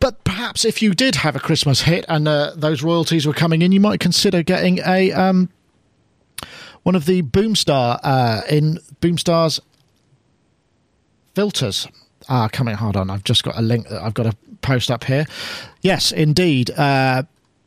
[0.00, 3.62] but perhaps if you did have a Christmas hit and uh, those royalties were coming
[3.62, 5.50] in, you might consider getting a um,
[6.84, 9.60] one of the Boomstar uh, in Boomstar's
[11.34, 11.88] filters.
[12.28, 12.74] Ah, coming.
[12.74, 15.26] Hard on, I've just got a link that I've got to post up here.
[15.82, 16.70] Yes, indeed.
[16.70, 17.24] Uh,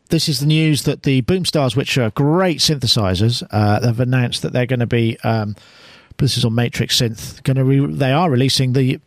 [0.10, 4.53] this is the news that the Boomstars, which are great synthesizers, uh, have announced that
[4.53, 5.17] they're going to be.
[5.23, 5.55] Um,
[6.21, 7.43] this is on Matrix Synth.
[7.43, 8.99] Going to re- they are releasing the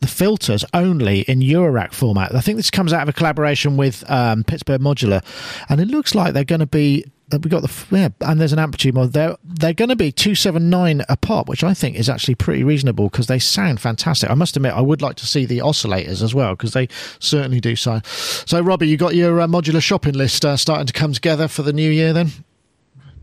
[0.00, 2.32] the filters only in Eurorack format.
[2.34, 5.24] I think this comes out of a collaboration with um, Pittsburgh Modular,
[5.68, 7.04] and it looks like they're going to be.
[7.30, 9.12] We got the yeah, and there's an amplitude mod.
[9.12, 12.36] They're they're going to be two seven nine a pop, which I think is actually
[12.36, 14.30] pretty reasonable because they sound fantastic.
[14.30, 16.88] I must admit, I would like to see the oscillators as well because they
[17.18, 18.06] certainly do sound.
[18.06, 21.62] So, Robbie, you got your uh, modular shopping list uh, starting to come together for
[21.62, 22.30] the new year, then?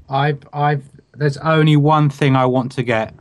[0.07, 0.83] I've I've
[1.17, 3.13] there's only one thing I want to get.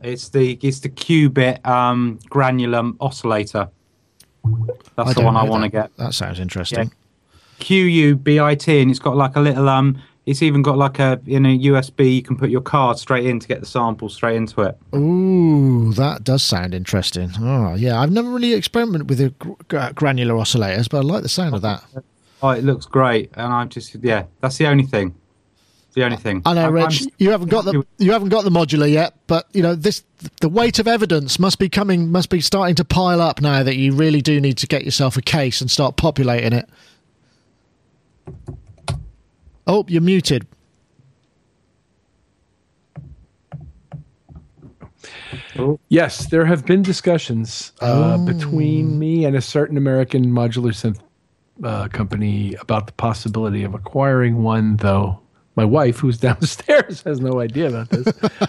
[0.00, 3.68] It's the it's the qubit um, granular oscillator.
[4.96, 5.96] That's the one I want to get.
[5.96, 6.92] That sounds interesting.
[7.60, 10.00] Q U B I T, and it's got like a little um.
[10.24, 12.14] It's even got like a in a USB.
[12.14, 14.78] You can put your card straight in to get the sample straight into it.
[14.94, 17.30] Ooh, that does sound interesting.
[17.40, 18.00] Oh, yeah.
[18.00, 21.56] I've never really experimented with the gr- gr- granular oscillators, but I like the sound
[21.56, 21.82] of that.
[22.40, 24.24] Oh, it looks great, and I'm just yeah.
[24.40, 25.14] That's the only thing.
[25.94, 26.40] The only thing.
[26.46, 29.46] I know, I'm- I'm- You haven't got the you haven't got the modular yet, but
[29.52, 30.02] you know this.
[30.40, 33.76] The weight of evidence must be coming, must be starting to pile up now that
[33.76, 36.68] you really do need to get yourself a case and start populating it.
[39.66, 40.46] Oh, you're muted.
[45.88, 50.98] Yes, there have been discussions uh, between me and a certain American modular synth
[51.62, 55.20] uh, company about the possibility of acquiring one, though
[55.54, 58.06] My wife, who's downstairs, has no idea about this.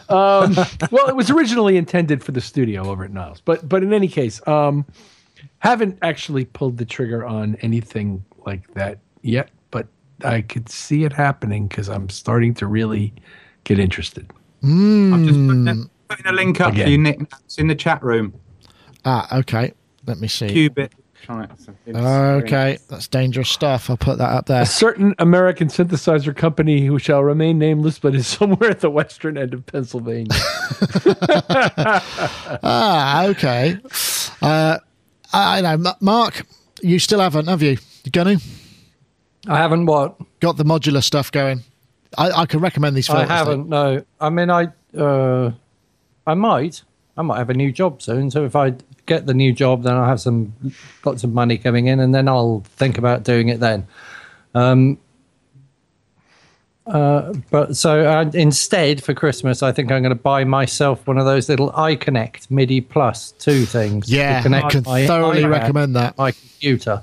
[0.10, 0.56] um,
[0.92, 4.08] well, it was originally intended for the studio over at Niles, but but in any
[4.08, 4.86] case, um,
[5.60, 9.50] haven't actually pulled the trigger on anything like that yet.
[9.72, 9.88] But
[10.24, 13.14] I could see it happening because I'm starting to really
[13.64, 14.32] get interested.
[14.62, 15.76] I'm just putting a,
[16.08, 16.86] putting a link up Again.
[16.86, 17.20] for you, Nick.
[17.46, 18.34] It's in the chat room.
[19.04, 19.74] Ah, okay.
[20.06, 20.48] Let me see.
[20.48, 20.92] Qubit.
[21.30, 23.90] Okay, that's dangerous stuff.
[23.90, 24.62] I'll put that up there.
[24.62, 29.38] A certain American synthesizer company who shall remain nameless, but is somewhere at the western
[29.38, 30.28] end of Pennsylvania.
[32.66, 33.78] Ah, okay.
[34.42, 34.78] Uh,
[35.34, 36.46] I I know, Mark.
[36.82, 37.78] You still haven't, have you?
[38.04, 38.38] You gonna
[39.48, 40.18] I haven't what?
[40.40, 41.62] got the modular stuff going?
[42.18, 43.10] I, I can recommend these.
[43.10, 43.36] I filters, though.
[43.36, 43.70] haven't.
[43.70, 44.04] No.
[44.20, 44.68] I mean, I
[44.98, 45.52] uh,
[46.28, 46.84] I might.
[47.18, 48.32] I might have a new job soon.
[48.32, 48.74] So if I
[49.06, 50.54] get the new job, then I'll have some
[51.04, 53.86] lots of money coming in, and then I'll think about doing it then.
[54.56, 54.98] Um,
[56.86, 61.18] uh, but so uh, instead, for Christmas, I think I'm going to buy myself one
[61.18, 64.08] of those little iConnect MIDI Plus two things.
[64.08, 66.16] to Yeah, I can my thoroughly iPad recommend that.
[66.18, 67.02] to My computer.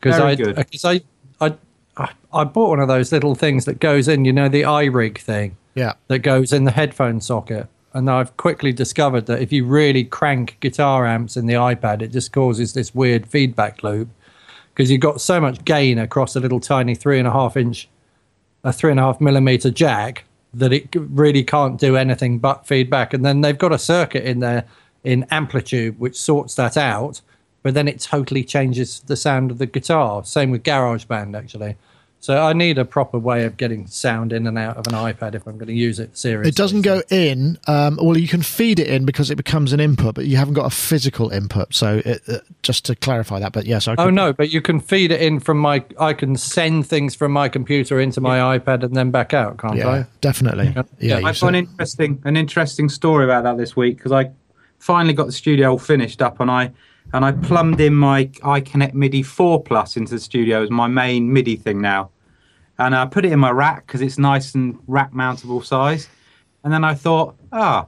[0.00, 0.56] Because I, good.
[0.56, 1.00] because I,
[1.40, 1.54] I,
[1.96, 4.24] I, I bought one of those little things that goes in.
[4.26, 5.94] You know, the iRig thing Yeah.
[6.08, 7.68] that goes in the headphone socket.
[7.92, 12.08] And I've quickly discovered that if you really crank guitar amps in the iPad, it
[12.08, 14.08] just causes this weird feedback loop
[14.72, 17.88] because you've got so much gain across a little tiny three and a half inch,
[18.62, 20.24] a three and a half millimeter jack
[20.54, 23.12] that it really can't do anything but feedback.
[23.12, 24.64] And then they've got a circuit in there
[25.02, 27.20] in AmpliTube which sorts that out,
[27.62, 30.24] but then it totally changes the sound of the guitar.
[30.24, 31.76] Same with GarageBand actually.
[32.22, 35.34] So I need a proper way of getting sound in and out of an iPad
[35.34, 36.50] if I'm going to use it seriously.
[36.50, 37.58] It doesn't go in.
[37.66, 40.52] Um, well, you can feed it in because it becomes an input, but you haven't
[40.52, 41.74] got a physical input.
[41.74, 44.80] So, it, uh, just to clarify that, but yes, I Oh no, but you can
[44.80, 45.82] feed it in from my.
[45.98, 49.76] I can send things from my computer into my iPad and then back out, can't
[49.76, 50.06] yeah, I?
[50.20, 50.74] definitely.
[50.98, 54.30] Yeah, you I've got an interesting an interesting story about that this week because I
[54.78, 56.70] finally got the studio all finished up and I
[57.12, 61.32] and I plumbed in my iConnect MIDI 4 Plus into the studio as my main
[61.32, 62.10] MIDI thing now,
[62.78, 66.08] and I put it in my rack because it's nice and rack mountable size,
[66.64, 67.86] and then I thought, ah.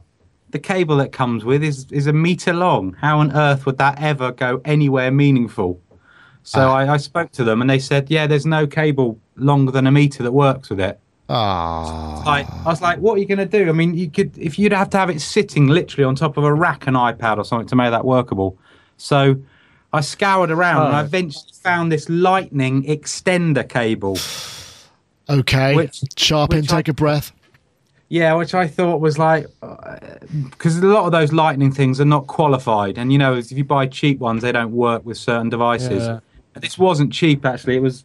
[0.50, 2.94] the cable that comes with is, is a meter long.
[3.00, 5.80] How on earth would that ever go anywhere meaningful?
[6.42, 9.86] So I, I spoke to them and they said, yeah, there's no cable longer than
[9.86, 10.98] a meter that works with it.
[11.28, 13.68] Ah, Like, I was like, what are you going to do?
[13.68, 16.44] I mean, you could, if you'd have to have it sitting literally on top of
[16.44, 18.58] a rack and iPad or something to make that workable.
[18.97, 19.36] So
[19.93, 21.05] I scoured around and I Oh.
[21.05, 24.18] eventually found this lightning extender cable.
[25.28, 25.74] okay.
[25.74, 27.32] Which- Sharp which intake I- of breath.
[28.09, 29.97] Yeah, which I thought was like, uh,
[30.51, 32.99] because a lot of those lightning things are not qualified.
[32.99, 36.03] And, you know, if you buy cheap ones, they don't work with certain devices.
[36.03, 36.20] Yeah.
[36.61, 37.76] This wasn't cheap, actually.
[37.76, 38.05] It was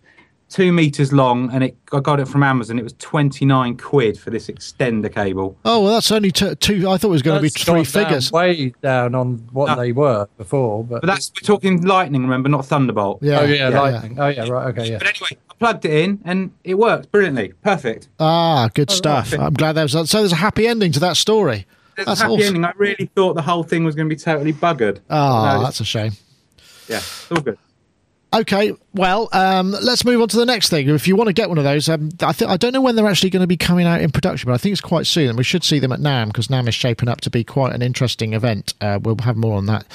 [0.50, 2.80] two meters long and it I got it from Amazon.
[2.80, 5.58] It was 29 quid for this extender cable.
[5.66, 6.90] Oh well, that's only t- two.
[6.90, 8.32] I thought it was going to be three gone down figures.
[8.32, 9.76] way down on what No.
[9.76, 10.84] they were before.
[10.84, 13.20] But, But that's, we're talking lightning, remember, not Thunderbolt.
[13.22, 13.40] Yeah.
[13.42, 14.20] oh yeah, yeah, lightning.
[14.20, 14.68] Oh yeah, right.
[14.68, 14.98] Okay, yeah.
[15.00, 17.54] But anyway, I plugged it in and it worked brilliantly.
[17.64, 18.08] Perfect.
[18.20, 19.32] Ah, good stuff.
[19.34, 19.42] right.
[19.42, 19.92] I'm glad there was.
[19.92, 21.66] So there's a happy ending to that story.
[21.96, 22.48] There's That's a happy awesome.
[22.56, 22.66] ending.
[22.66, 25.00] I really thought the whole thing was going to be totally buggered.
[25.10, 26.12] Ah, No, that's a shame.
[26.88, 27.58] yeah, it's all good.
[28.34, 30.90] Okay, well, um, let's move on to the next thing.
[30.90, 33.08] If you want to get one of those, um, I I don't know when they're
[33.08, 35.38] actually going to be coming out in production, but I think it's quite soon, and
[35.38, 37.82] we should see them at NAMM because NAMM is shaping up to be quite an
[37.82, 38.74] interesting event.
[38.82, 39.86] Uh, we'll have more on that.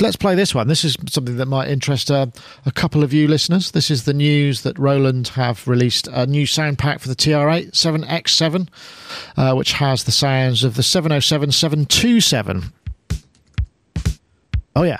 [0.00, 0.68] Let's play this one.
[0.68, 2.28] This is something that might interest uh,
[2.64, 3.72] a couple of you listeners.
[3.72, 7.72] This is the news that Roland have released a new sound pack for the TR8
[7.72, 8.68] 7X7,
[9.36, 12.72] uh, which has the sounds of the 707 727.
[14.74, 14.98] Oh yeah.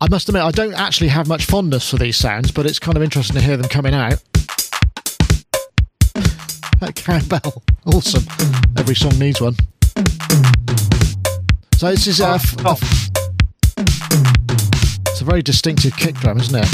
[0.00, 2.96] I must admit, I don't actually have much fondness for these sounds, but it's kind
[2.96, 4.22] of interesting to hear them coming out.
[6.80, 8.24] That cowbell, awesome.
[8.76, 9.56] Every song needs one.
[11.76, 12.78] So this is uh, f- top.
[15.08, 16.68] it's a very distinctive kick drum, isn't it?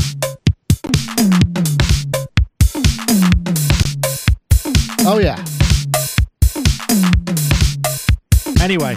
[5.07, 5.43] Oh yeah.
[8.63, 8.97] Anyway,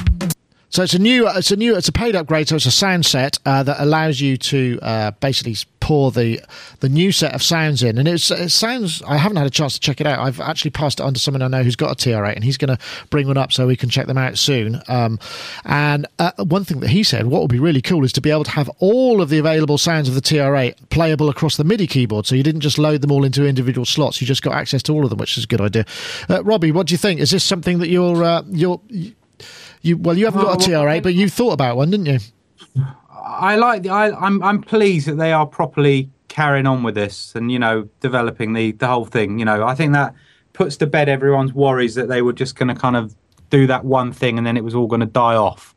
[0.74, 2.48] so it's a new, it's a new, it's a paid upgrade.
[2.48, 6.42] So it's a sound set uh, that allows you to uh, basically pour the
[6.80, 9.04] the new set of sounds in, and it's it sounds.
[9.04, 10.18] I haven't had a chance to check it out.
[10.18, 12.58] I've actually passed it on to someone I know who's got a TR8, and he's
[12.58, 14.82] going to bring one up so we can check them out soon.
[14.88, 15.20] Um,
[15.64, 18.32] and uh, one thing that he said, what would be really cool is to be
[18.32, 21.86] able to have all of the available sounds of the TR8 playable across the MIDI
[21.86, 22.26] keyboard.
[22.26, 24.94] So you didn't just load them all into individual slots; you just got access to
[24.94, 25.86] all of them, which is a good idea.
[26.28, 27.20] Uh, Robbie, what do you think?
[27.20, 28.82] Is this something that you're uh, you're
[29.84, 32.20] you well, you haven't got a Well, TR8, but you thought about one, didn't you?
[33.12, 33.90] I like the.
[33.90, 37.88] I, I'm I'm pleased that they are properly carrying on with this and you know
[38.00, 39.38] developing the the whole thing.
[39.40, 40.16] You know, I think that
[40.54, 43.16] puts to bed everyone's worries that they were just going to kind of
[43.50, 45.76] do that one thing and then it was all going to die off.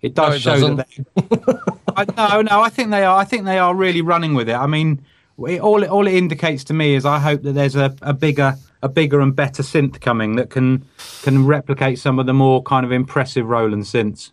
[0.00, 0.88] It does No, it show that.
[0.88, 1.56] They,
[1.96, 3.18] I, no, no, I think they are.
[3.18, 4.54] I think they are really running with it.
[4.54, 5.04] I mean,
[5.46, 8.14] it, all it all it indicates to me is I hope that there's a, a
[8.14, 10.84] bigger a bigger and better synth coming that can
[11.22, 14.30] can replicate some of the more kind of impressive Roland synths.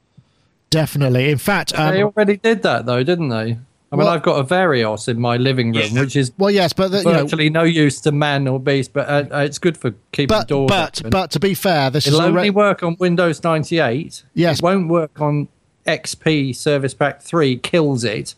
[0.70, 1.30] Definitely.
[1.30, 3.58] In fact, they um, already did that though, didn't they?
[3.92, 6.74] I mean, Well- I've got a Varios in my living room, which is well, yes,
[6.74, 9.58] but the, you know, virtually no use to man or beast, but uh, uh, it's
[9.58, 11.10] good for keeping but doors but open.
[11.12, 14.24] but to be fair, this It'll is only already, work on Windows 98.
[14.34, 14.58] Yes.
[14.60, 15.48] It won't work on
[15.86, 18.36] XP Service Pack 3, kills it.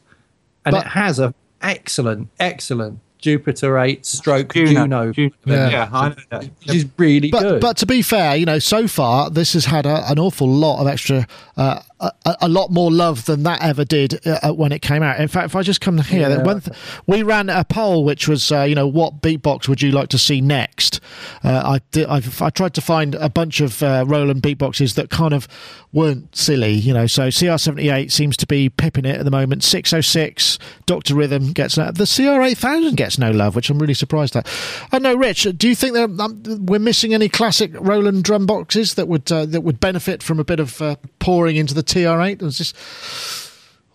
[0.65, 5.31] And But- it has a excellent, excellent Jupiter 8 stroke Juno, Juno.
[5.45, 5.69] Yeah.
[5.69, 6.41] Yeah, I know that.
[6.65, 7.61] which is really But good.
[7.61, 10.81] but to be fair, you know, so far this has had a, an awful lot
[10.81, 14.81] of extra, uh, a, a lot more love than that ever did uh, when it
[14.81, 15.19] came out.
[15.19, 16.43] In fact, if I just come here, Yeah.
[16.59, 16.77] th-
[17.07, 20.17] we ran a poll, which was, uh, you know, what beatbox would you like to
[20.17, 20.99] see next?
[21.43, 25.09] Uh, I did, I've, I tried to find a bunch of uh, Roland beatboxes that
[25.09, 25.47] kind of
[25.91, 27.07] weren't silly, you know.
[27.07, 29.63] So CR78 seems to be pipping it at the moment.
[29.63, 34.47] 606, Doctor Rhythm gets no, the CR8000 gets no love, which I'm really surprised at.
[34.91, 35.47] I know, Rich.
[35.57, 39.45] Do you think that um, we're missing any classic Roland drum boxes that would uh,
[39.47, 42.41] that would benefit from a bit of uh, pouring into the TR8?
[42.43, 42.73] Is this,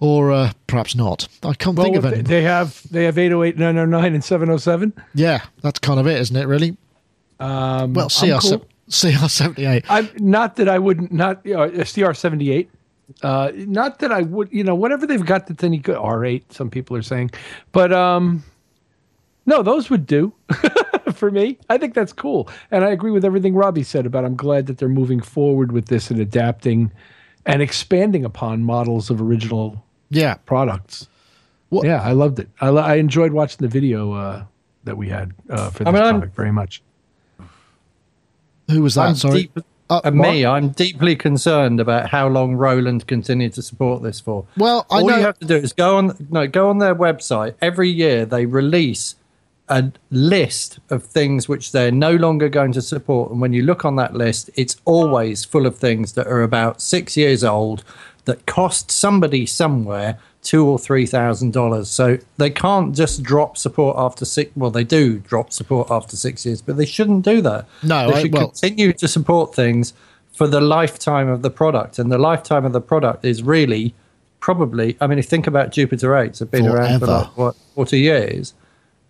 [0.00, 1.28] or uh, perhaps not?
[1.42, 2.22] I can't think of Well, any.
[2.22, 4.92] they have they have 808, 909, and 707.
[5.14, 6.46] yeah, that's kind of it, isn't it?
[6.46, 6.76] Really?
[7.40, 8.66] Um, Well, CR cool.
[8.90, 9.84] CR78.
[9.88, 12.70] I'm not that I wouldn't not you know, a CR seventy eight.
[13.22, 16.52] Uh, not that I would you know whatever they've got that's any good R eight.
[16.52, 17.30] Some people are saying,
[17.72, 18.42] but um,
[19.46, 20.32] no, those would do
[21.14, 21.58] for me.
[21.70, 24.24] I think that's cool, and I agree with everything Robbie said about.
[24.24, 26.92] I'm glad that they're moving forward with this and adapting
[27.46, 30.34] and expanding upon models of original Yeah.
[30.46, 31.08] products.
[31.70, 32.48] What- Yeah, I loved it.
[32.60, 34.44] I, lo- I enjoyed watching the video uh,
[34.84, 36.82] that we had uh, for this I mean, I'm- very much.
[38.70, 39.08] Who was that?
[39.08, 39.42] I'm Sorry.
[39.42, 39.58] deep-
[39.90, 44.46] Uh, and me, I'm deeply concerned about how long Roland continued to support this for.
[44.56, 46.94] Well, I all know- you have to do is go on no go on their
[46.94, 47.54] website.
[47.60, 49.16] Every year they release
[49.68, 53.84] a list of things which they're no longer going to support, and when you look
[53.84, 57.84] on that list, it's always full of things that are about six years old
[58.24, 61.88] that cost somebody somewhere two or three thousand dollars.
[61.88, 64.50] So they can't just drop support after six.
[64.56, 67.66] Well, they do drop support after six years, but they shouldn't do that.
[67.82, 69.94] No, they I- should well- continue to support things
[70.32, 73.94] for the lifetime of the product, and the lifetime of the product is really
[74.40, 74.96] probably.
[75.00, 78.00] I mean, if you think about Jupiter 8s, have been around for like what forty
[78.00, 78.54] years.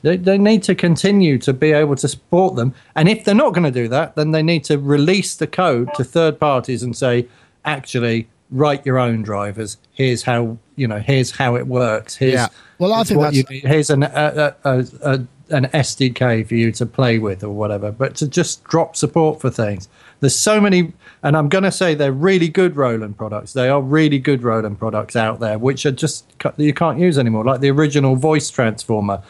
[0.03, 3.55] They, they need to continue to be able to support them, and if they're not
[3.55, 6.97] going to do that, then they need to release the code to third parties and
[6.97, 7.27] say,
[7.65, 9.79] actually, write your own drivers.
[9.93, 10.99] Here's how you know.
[10.99, 12.17] Here's how it works.
[12.17, 12.49] Here's, Yeah.
[12.79, 13.69] Well, I here's think what that's- you.
[13.69, 15.13] Here's an a, a, a,
[15.51, 17.93] an SDK for you to play with or whatever.
[17.93, 19.89] But to just drop support for things.
[20.21, 20.93] There's so many,
[21.25, 23.53] and I'm going to say they're really good Roland products.
[23.55, 26.25] They are really good Roland products out there, which are just
[26.57, 29.23] you can't use anymore, like the original voice transformer.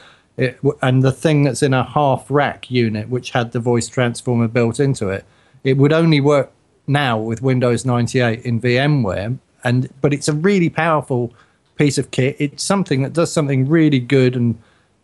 [0.42, 4.48] It, and the thing that's in a half rack unit, which had the voice transformer
[4.48, 5.24] built into it,
[5.64, 6.50] it would only work
[6.86, 9.38] now with Windows 98 in VMware.
[9.64, 11.32] And but it's a really powerful
[11.76, 12.36] piece of kit.
[12.40, 14.58] It's something that does something really good and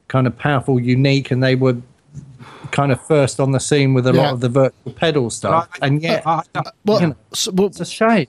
[0.09, 1.31] kind of powerful, unique.
[1.31, 1.77] And they were
[2.73, 4.23] kind of first on the scene with a Yeah.
[4.23, 5.69] lot of the virtual pedal stuff.
[5.81, 8.27] I- and yet, I, I, Well, you know, so- well, it's a shame.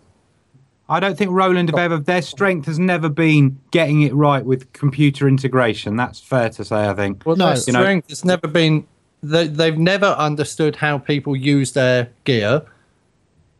[0.90, 1.98] I don't think Roland have ever.
[2.00, 5.96] Their strength has never been getting it right with computer integration.
[5.96, 6.88] That's fair to say.
[6.90, 7.26] I think.
[7.26, 8.88] Well, No, their you know- strength has never been.
[9.22, 12.64] They, they've never understood how people use their gear,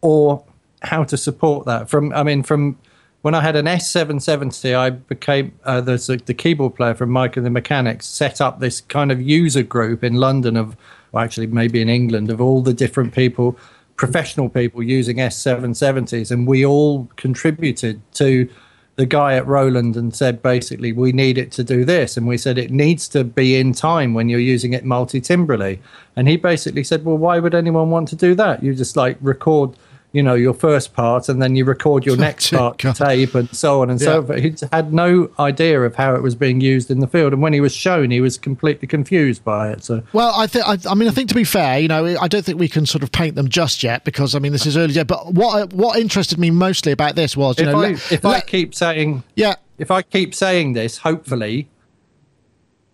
[0.02, 0.44] or
[0.82, 1.90] how to support that.
[1.90, 2.78] From I mean, from
[3.22, 7.46] when I had an S770, I became uh, the the keyboard player from Mike and
[7.46, 8.06] the Mechanics.
[8.08, 10.76] Set up this kind of user group in London of,
[11.12, 13.58] well, actually maybe in England, of all the different people,
[14.00, 18.50] professional people using S770s, and we all contributed to
[18.96, 22.16] the guy at Roland and said basically we need it to do this.
[22.18, 25.80] And we said it needs to be in time when you're using it multi-timbrally.
[26.16, 28.62] And he basically said well why would anyone want to do that?
[28.62, 29.78] You just like record
[30.12, 32.96] you know your first part and then you record your oh, next part God.
[32.96, 36.36] tape and so on and so forth he had no idea of how it was
[36.36, 39.70] being used in the field and when he was shown he was completely confused by
[39.70, 40.66] it so Well, I think.
[40.68, 43.04] I, mean, I think to be fair, you know, I don't think we can sort
[43.04, 45.08] of paint them just yet because I mean, this is early yet.
[45.08, 48.26] But what what interested me mostly about this was, you if, know, I, let- if
[48.26, 51.70] I keep saying yeah, if I keep saying this, hopefully,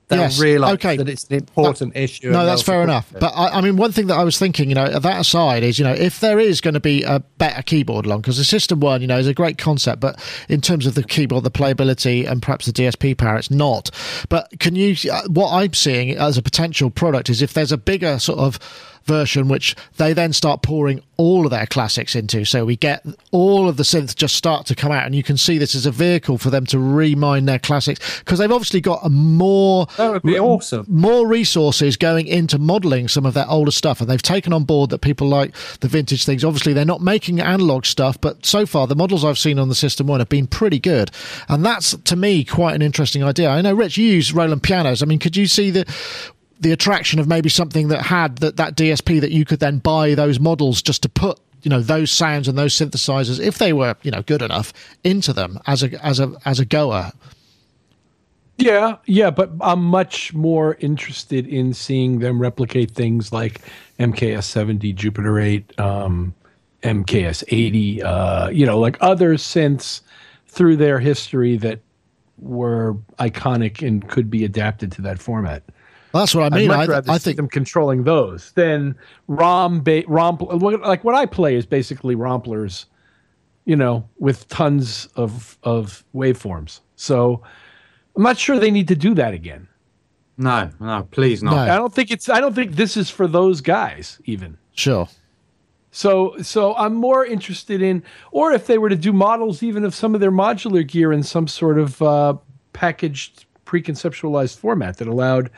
[0.07, 0.97] they'll Yes, realise okay.
[0.97, 2.29] that it's an important issue.
[2.31, 3.11] No, that's fair enough.
[3.13, 3.19] it.
[3.19, 5.79] But I, I mean, one thing that I was thinking, you know, that aside is,
[5.79, 8.79] you know, if there is going to be a better keyboard along, because the System
[8.79, 12.27] One, you know, is a great concept, but in terms of the keyboard, the playability,
[12.29, 13.89] and perhaps the DSP power, it's not.
[14.29, 14.95] But can you?
[15.11, 18.59] uh, What I'm seeing as a potential product is if there's a bigger sort of
[19.05, 22.43] version which they then start pouring all of their classics into.
[22.43, 25.37] So we get all of the synths just start to come out and you can
[25.37, 28.99] see this as a vehicle for them to remine their classics because they've obviously got
[29.03, 30.85] a more That would be awesome.
[30.89, 34.89] more resources going into modeling some of their older stuff and they've taken on board
[34.89, 36.43] that people like the vintage things.
[36.43, 39.75] Obviously they're not making analog stuff but so far the models i've seen on the
[39.75, 41.11] system one have been pretty good.
[41.47, 43.49] And that's to me quite an interesting idea.
[43.49, 45.01] I know rich you use roland pianos.
[45.01, 45.85] I mean could you see the
[46.59, 50.15] the attraction of maybe something that had that, that dsp that you could then buy
[50.15, 53.95] those models just to put you know those sounds and those synthesizers if they were
[54.03, 57.11] you know good enough into them as a as a as a goer
[58.57, 63.61] Yeah, yeah, but I'm much more interested in seeing them replicate things like
[63.99, 66.33] MKS 70, Jupiter 8, um,
[66.81, 70.01] MKS 80, uh, you know, like other synths
[70.47, 71.81] through their history that
[72.37, 75.63] were iconic and could be adapted to that format.
[76.15, 78.53] Well, that's what i mean I'd much I, rather I see think them controlling those
[78.53, 78.95] than
[79.27, 82.85] ROM, ba- ROM, like what I play is basically romplers,
[83.65, 86.79] you know, with tons of of waveforms.
[86.95, 87.43] So
[88.15, 89.67] I'm not sure they need to do that again.
[90.37, 91.65] No, no, please not.
[91.67, 91.73] No.
[91.73, 92.29] I don't think it's.
[92.29, 94.57] I don't think this is for those guys even.
[94.73, 95.09] sure
[95.91, 99.93] So so I'm more interested in, or if they were to do models even of
[99.93, 102.35] some of their modular gear in some sort of uh,
[102.71, 105.49] packaged, pre-conceptualized format that allowed.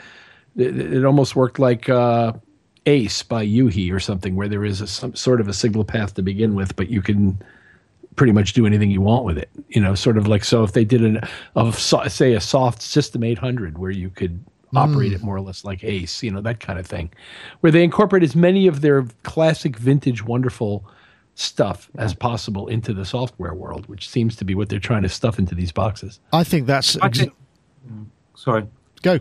[0.58, 2.34] It, it almost worked like uh,
[2.86, 6.16] Ace by u-he or something, where there is a, some sort of a signal path
[6.16, 7.42] to begin with, but you can
[8.16, 9.50] pretty much do anything you want with it.
[9.70, 11.22] You know, sort of like so if they did an
[11.56, 14.44] of say a soft System 800 where you could
[14.76, 17.10] operate it more or less like Ace, you know, that kind of thing,
[17.62, 20.86] where they incorporate as many of their classic vintage wonderful
[21.36, 25.10] stuff as possible into the software world, which seems to be what they're trying to
[25.10, 26.20] stuff into these boxes.
[26.34, 27.34] i think that's I think,
[28.36, 28.68] sorry.
[29.02, 29.20] go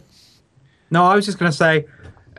[0.90, 1.86] No, I was just going to say,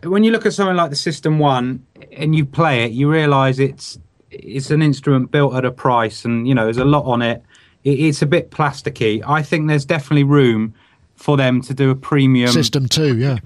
[0.04, 3.60] when you look at something like the System One and you play it, you realise
[3.60, 7.22] it's it's an instrument built at a price, and you know there's a lot on
[7.22, 7.44] it.
[7.84, 9.24] it it's a bit plasticky.
[9.26, 10.74] I think there's definitely room
[11.16, 13.40] for them to do a premium system two yeah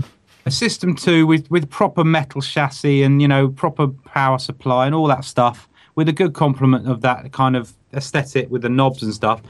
[0.45, 4.95] a System Two with with proper metal chassis and you know proper power supply and
[4.95, 9.03] all that stuff, with a good complement of that kind of aesthetic with the knobs
[9.03, 9.41] and stuff.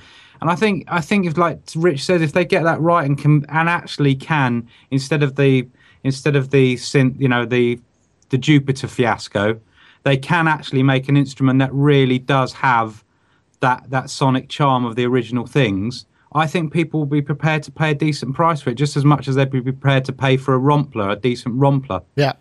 [0.41, 3.17] And I think I think if like Rich says, if they get that right and
[3.17, 5.67] can and actually can instead of the
[6.03, 7.79] instead of the synth, you know the
[8.29, 9.59] the Jupiter fiasco,
[10.03, 13.03] they can actually make an instrument that really does have
[13.59, 16.05] that that sonic charm of the original things.
[16.33, 19.03] I think people will be prepared to pay a decent price for it, just as
[19.03, 22.01] much as they'd be prepared to pay for a rompler, a decent rompler.
[22.15, 22.33] Yeah.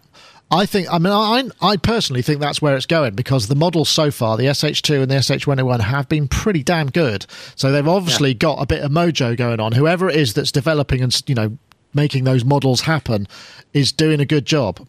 [0.52, 3.88] I think, I mean, I, I personally think that's where it's going because the models
[3.88, 7.24] so far, the SH2 and the SH101, have been pretty damn good.
[7.54, 9.72] So they've obviously got a bit of mojo going on.
[9.72, 11.56] Whoever it is that's developing and, you know,
[11.94, 13.28] making those models happen
[13.72, 14.84] is doing a good job.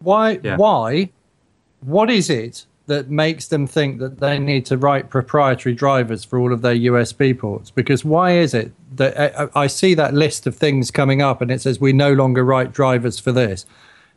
[0.00, 0.40] Why?
[0.42, 0.56] Yeah.
[0.56, 1.10] Why?
[1.80, 6.38] What is it that makes them think that they need to write proprietary drivers for
[6.38, 7.70] all of their USB ports?
[7.70, 11.50] Because why is it that I, I see that list of things coming up and
[11.50, 13.64] it says we no longer write drivers for this?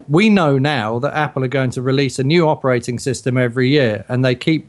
[0.08, 4.06] We know now that Apple are going to release a new operating system every year,
[4.08, 4.68] and they keep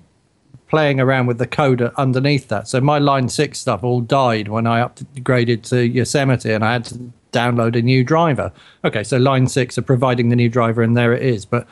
[0.69, 2.67] playing around with the code underneath that.
[2.67, 6.85] So my Line 6 stuff all died when I upgraded to Yosemite and I had
[6.87, 8.51] to download a new driver.
[8.85, 11.45] Okay, so Line 6 are providing the new driver and there it is.
[11.45, 11.69] But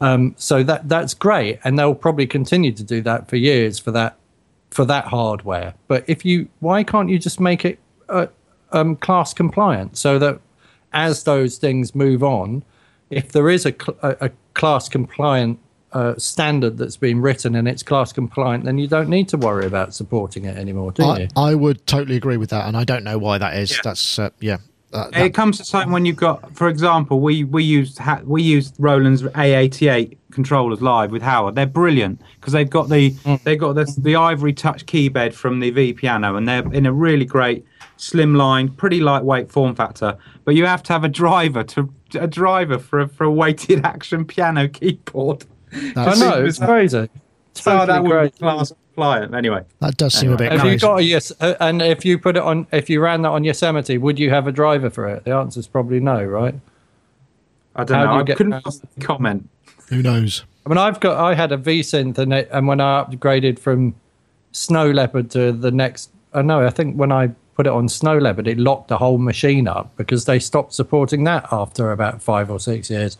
[0.00, 3.90] um, so that that's great and they'll probably continue to do that for years for
[3.92, 4.16] that
[4.70, 5.74] for that hardware.
[5.88, 8.26] But if you why can't you just make it uh,
[8.72, 10.40] um, class compliant so that
[10.92, 12.62] as those things move on,
[13.10, 15.58] if there is a, cl- a, a class compliant
[15.92, 19.66] uh, standard that's been written and it's class compliant, then you don't need to worry
[19.66, 21.28] about supporting it anymore, do I, you?
[21.36, 22.66] I would totally agree with that.
[22.66, 23.78] And I don't know why that is.
[23.82, 24.58] That's, uh, yeah.
[24.92, 28.20] Uh, that- It comes to time when you've got, for example, we we used ha-
[28.24, 31.54] we used Roland's A88 controllers live with Howard.
[31.54, 33.10] They're brilliant because they've got the
[33.44, 36.92] they've got the, the ivory touch keybed from the V piano, and they're in a
[36.92, 37.64] really great
[37.98, 40.16] slimline, pretty lightweight form factor.
[40.44, 43.84] But you have to have a driver to a driver for a, for a weighted
[43.84, 45.44] action piano keyboard.
[45.96, 47.08] I know, it's crazy.
[47.54, 48.32] So that Totally would crazy.
[48.32, 49.34] be class compliant.
[49.34, 50.74] Anyway, that does seem a bit Have crazy.
[50.74, 51.32] you got a yes?
[51.40, 54.30] Uh, and if you put it on, if you ran that on Yosemite, would you
[54.30, 55.24] have a driver for it?
[55.24, 56.54] The answer is probably no, right?
[57.74, 58.14] I don't How know.
[58.14, 59.48] you I get couldn't around- possibly comment.
[59.88, 60.44] Who knows?
[60.64, 63.58] I mean, I've got, I had a V synth, and, it, and when I upgraded
[63.58, 63.94] from
[64.52, 68.18] Snow Leopard to the next, I know, I think when I put it on snow
[68.18, 72.50] leopard, it locked the whole machine up because they stopped supporting that after about five
[72.50, 73.16] or six years.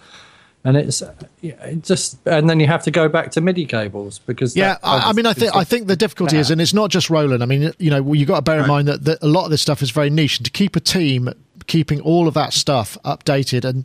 [0.62, 1.03] And it's
[1.43, 4.78] it just, and then you have to go back to MIDI cables because yeah.
[4.82, 7.43] I, I, mean, I think I think the difficulty is, and it's not just Roland.
[7.43, 9.51] I mean, you know, you got to bear in mind that, that a lot of
[9.51, 11.30] this stuff is very niche, and to keep a team
[11.68, 13.84] keeping all of that stuff updated and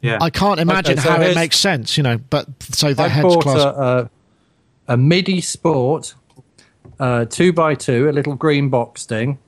[0.00, 0.18] yeah.
[0.20, 2.18] I can't imagine okay, so how it makes sense, you know.
[2.18, 3.58] But so the heads class.
[3.58, 4.10] A,
[4.86, 6.14] a, a MIDI Sport
[7.00, 9.38] uh, two by two, a little green box thing,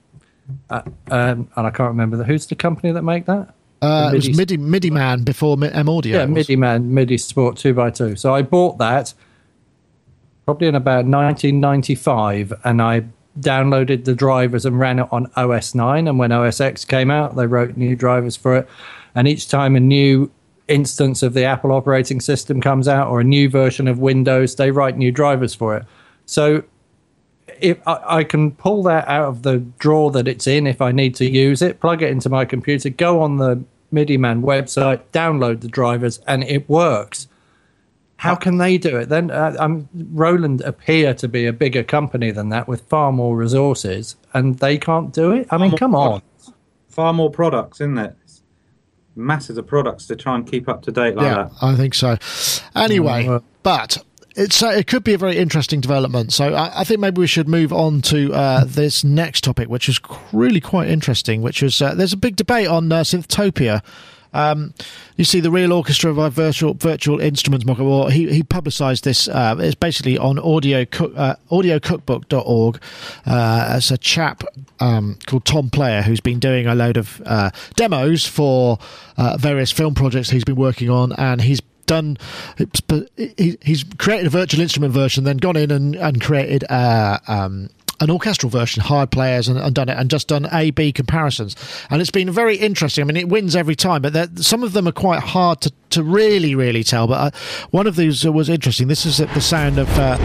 [0.71, 3.55] uh, um, and I can't remember the, who's the company that make that.
[3.83, 6.19] Uh, it was MIDI MIDI Man before M Audio.
[6.19, 8.15] Yeah, MIDI Man, MIDI Sport two by two.
[8.17, 9.15] So I bought that
[10.45, 13.05] probably in about 1995, and I
[13.39, 16.09] downloaded the drivers and ran it on OS 9.
[16.09, 18.69] And when OS X came out, they wrote new drivers for it.
[19.15, 20.31] And each time a new
[20.69, 24.71] instance of the Apple operating system comes out or a new version of Windows, they
[24.71, 25.85] write new drivers for it.
[26.27, 26.65] So
[27.61, 30.93] if I, I, can pull that out of the drawer that it's in if I
[30.93, 35.01] need to use it, plug it into my computer, go on the MIDI Man website,
[35.13, 37.29] download the drivers, and it works.
[38.17, 39.09] How can they do it?
[39.09, 44.17] Then uh, Roland appear to be a bigger company than that with far more resources,
[44.35, 45.49] and they can't do it.
[45.51, 46.21] I mean, come on.
[46.89, 48.17] Far more products, isn't it?
[49.17, 51.53] masses of products to try and keep up to date like yeah, that.
[51.63, 52.17] I think so.
[52.75, 53.99] Anyway, mm, but
[54.37, 56.33] it's uh, it could be a very interesting development.
[56.33, 59.89] So I, I think maybe we should move on to uh, this next topic, which
[59.89, 60.01] is
[60.33, 61.43] really quite interesting.
[61.43, 63.83] Which is uh, there's a big debate on uh, Synthtopia.
[64.33, 64.75] Um,
[65.17, 69.29] you see, the Real Orchestra by Virtual Virtual Instruments Well, he he publicised this.
[69.29, 72.81] Uh, it's basically on audio cook, uh, audiocookbook.org.
[73.27, 74.45] Uh, as a chap
[74.79, 78.79] um, called Tom Player who's been doing a load of uh, demos for
[79.17, 81.61] uh, various film projects he's been working on, and he's
[81.91, 82.17] done.
[83.37, 87.69] He's created a virtual instrument version, then gone in and, and created a, um,
[87.99, 91.57] an orchestral version, hired players and, and, done it, and just done A B comparisons.
[91.91, 93.03] And it's been very interesting.
[93.03, 96.05] I mean, it wins every time, but some of them are quite hard to, to
[96.05, 97.09] really, really tell.
[97.09, 97.39] But uh,
[97.73, 98.87] one of these was interesting.
[98.87, 99.89] This is the sound of.
[99.99, 100.17] Uh,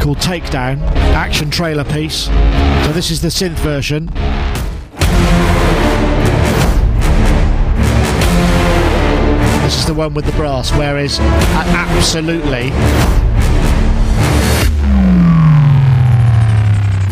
[0.00, 0.80] called Takedown,
[1.12, 2.30] action trailer piece.
[2.86, 4.08] So this is the synth version.
[9.88, 12.68] The one with the brass, whereas uh, absolutely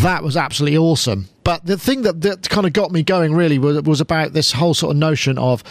[0.03, 1.27] that was absolutely awesome.
[1.47, 4.51] But the thing that, that kind of got me going really was, was about this
[4.51, 5.63] whole sort of notion of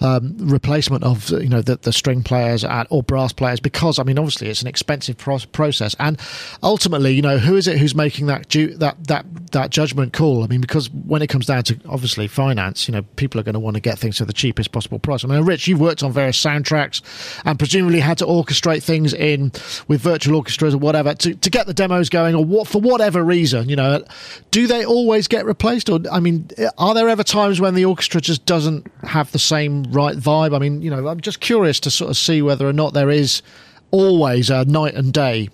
[0.00, 4.04] um, replacement of you know the, the string players at, or brass players because I
[4.04, 6.20] mean obviously it's an expensive pro- process and
[6.62, 10.44] ultimately you know who is it who's making that ju- that that that judgment call?
[10.44, 13.54] I mean because when it comes down to obviously finance, you know people are going
[13.54, 15.24] to want to get things for the cheapest possible price.
[15.24, 17.02] I mean, Rich, you've worked on various soundtracks
[17.44, 19.50] and presumably had to orchestrate things in
[19.88, 23.24] with virtual orchestras or whatever to, to get the demos going or what for whatever
[23.24, 23.68] reason.
[23.68, 24.04] You know,
[24.52, 25.88] do they always always get replaced?
[25.88, 26.48] Or I mean,
[26.78, 30.54] are there ever times when the orchestra just doesn't have the same right vibe?
[30.54, 33.10] I mean, you know, I'm just curious to sort of see whether or not there
[33.10, 33.42] is
[33.90, 35.48] always a night and day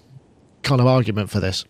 [0.62, 1.64] kind of argument for this.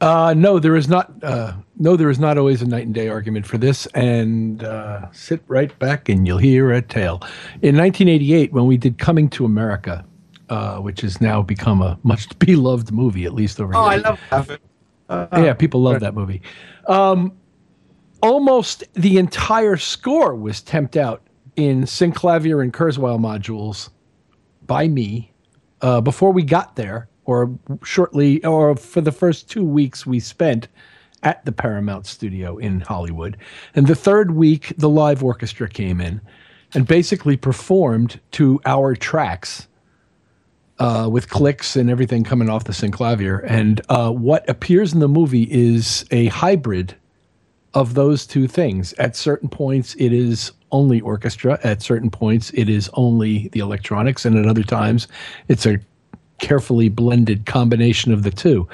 [0.00, 1.12] Uh, no, there is not.
[1.22, 3.86] Uh, no, there is not always a night and day argument for this.
[3.94, 7.20] And uh, sit right back, and you'll hear a tale.
[7.60, 10.02] In 1988, when we did "Coming to America,"
[10.48, 14.02] uh, which has now become a much beloved movie, at least over oh, here.
[14.04, 14.60] Oh, I love that.
[15.10, 16.40] Uh, yeah, people love that movie.
[16.86, 17.32] Um,
[18.22, 21.22] almost the entire score was temped out
[21.56, 23.90] in Synclavier and Kurzweil modules
[24.66, 25.32] by me
[25.82, 30.68] uh, before we got there, or shortly, or for the first two weeks we spent
[31.22, 33.36] at the Paramount studio in Hollywood.
[33.74, 36.20] And the third week, the live orchestra came in
[36.72, 39.66] and basically performed to our tracks
[40.80, 43.44] uh, with clicks and everything coming off the synclavier.
[43.46, 46.96] And uh, what appears in the movie is a hybrid
[47.74, 48.94] of those two things.
[48.94, 51.60] At certain points, it is only orchestra.
[51.62, 54.24] At certain points, it is only the electronics.
[54.24, 55.06] And at other times,
[55.48, 55.78] it's a
[56.38, 58.66] carefully blended combination of the two.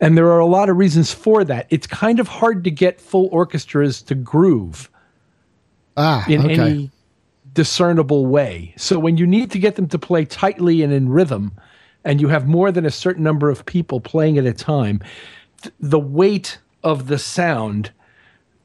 [0.00, 1.66] And there are a lot of reasons for that.
[1.70, 4.88] It's kind of hard to get full orchestras to groove
[5.96, 6.54] ah, in okay.
[6.54, 6.90] any
[7.58, 8.72] discernible way.
[8.76, 11.50] So when you need to get them to play tightly and in rhythm,
[12.04, 15.00] and you have more than a certain number of people playing at a time,
[15.62, 17.90] th- the weight of the sound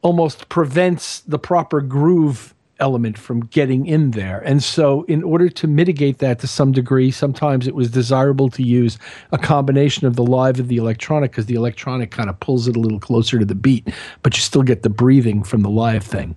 [0.03, 4.41] almost prevents the proper groove element from getting in there.
[4.41, 8.61] And so, in order to mitigate that to some degree, sometimes it was desirable to
[8.61, 8.99] use
[9.31, 12.75] a combination of the live and the electronic because the electronic kind of pulls it
[12.75, 13.87] a little closer to the beat,
[14.21, 16.35] but you still get the breathing from the live thing.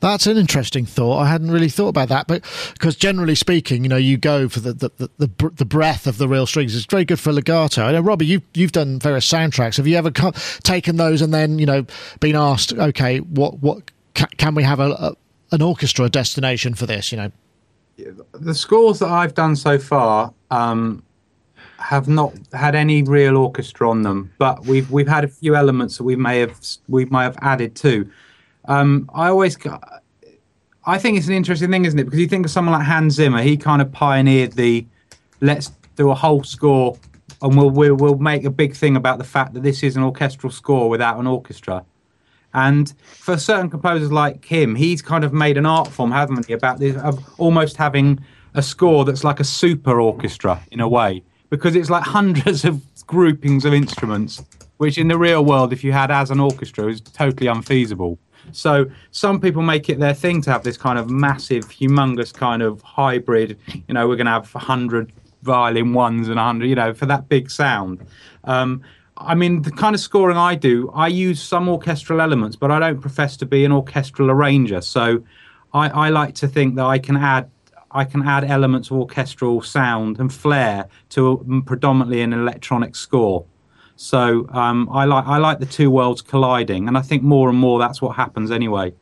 [0.00, 1.20] That's an interesting thought.
[1.20, 2.44] I hadn't really thought about that, but
[2.74, 6.18] because generally speaking, you know, you go for the the, the, the, the breadth of
[6.18, 6.76] the real strings.
[6.76, 7.84] It's very good for legato.
[7.84, 9.78] I know, Robbie, you've you've done various soundtracks.
[9.78, 10.32] Have you ever co-
[10.62, 11.86] taken those and then you know
[12.20, 15.16] been asked, okay, what what ca- can we have a, a
[15.52, 17.10] an orchestra destination for this?
[17.10, 17.32] You know,
[18.32, 21.02] the scores that I've done so far um,
[21.78, 25.96] have not had any real orchestra on them, but we've we've had a few elements
[25.96, 28.10] that we may have we might have added to.
[28.68, 29.56] Um, I always,
[30.84, 32.04] I think it's an interesting thing, isn't it?
[32.04, 34.86] Because you think of someone like Hans Zimmer, he kind of pioneered the
[35.40, 36.98] let's do a whole score
[37.42, 40.02] and we'll, we'll, we'll make a big thing about the fact that this is an
[40.02, 41.84] orchestral score without an orchestra.
[42.54, 46.54] And for certain composers like him, he's kind of made an art form, haven't he,
[46.54, 48.18] about this of almost having
[48.54, 52.80] a score that's like a super orchestra in a way, because it's like hundreds of
[53.06, 54.42] groupings of instruments,
[54.78, 58.18] which in the real world, if you had as an orchestra, is totally unfeasible.
[58.52, 62.62] So some people make it their thing to have this kind of massive, humongous kind
[62.62, 63.58] of hybrid.
[63.88, 67.28] You know, we're going to have 100 violin ones and 100, you know, for that
[67.28, 68.06] big sound.
[68.44, 68.82] Um,
[69.16, 72.78] I mean, the kind of scoring I do, I use some orchestral elements, but I
[72.78, 74.82] don't profess to be an orchestral arranger.
[74.82, 75.22] So
[75.72, 77.50] I, I like to think that I can add
[77.92, 83.46] I can add elements of orchestral sound and flair to a, predominantly an electronic score.
[83.96, 87.58] So um, I like I like the two worlds colliding, and I think more and
[87.58, 88.92] more that's what happens anyway.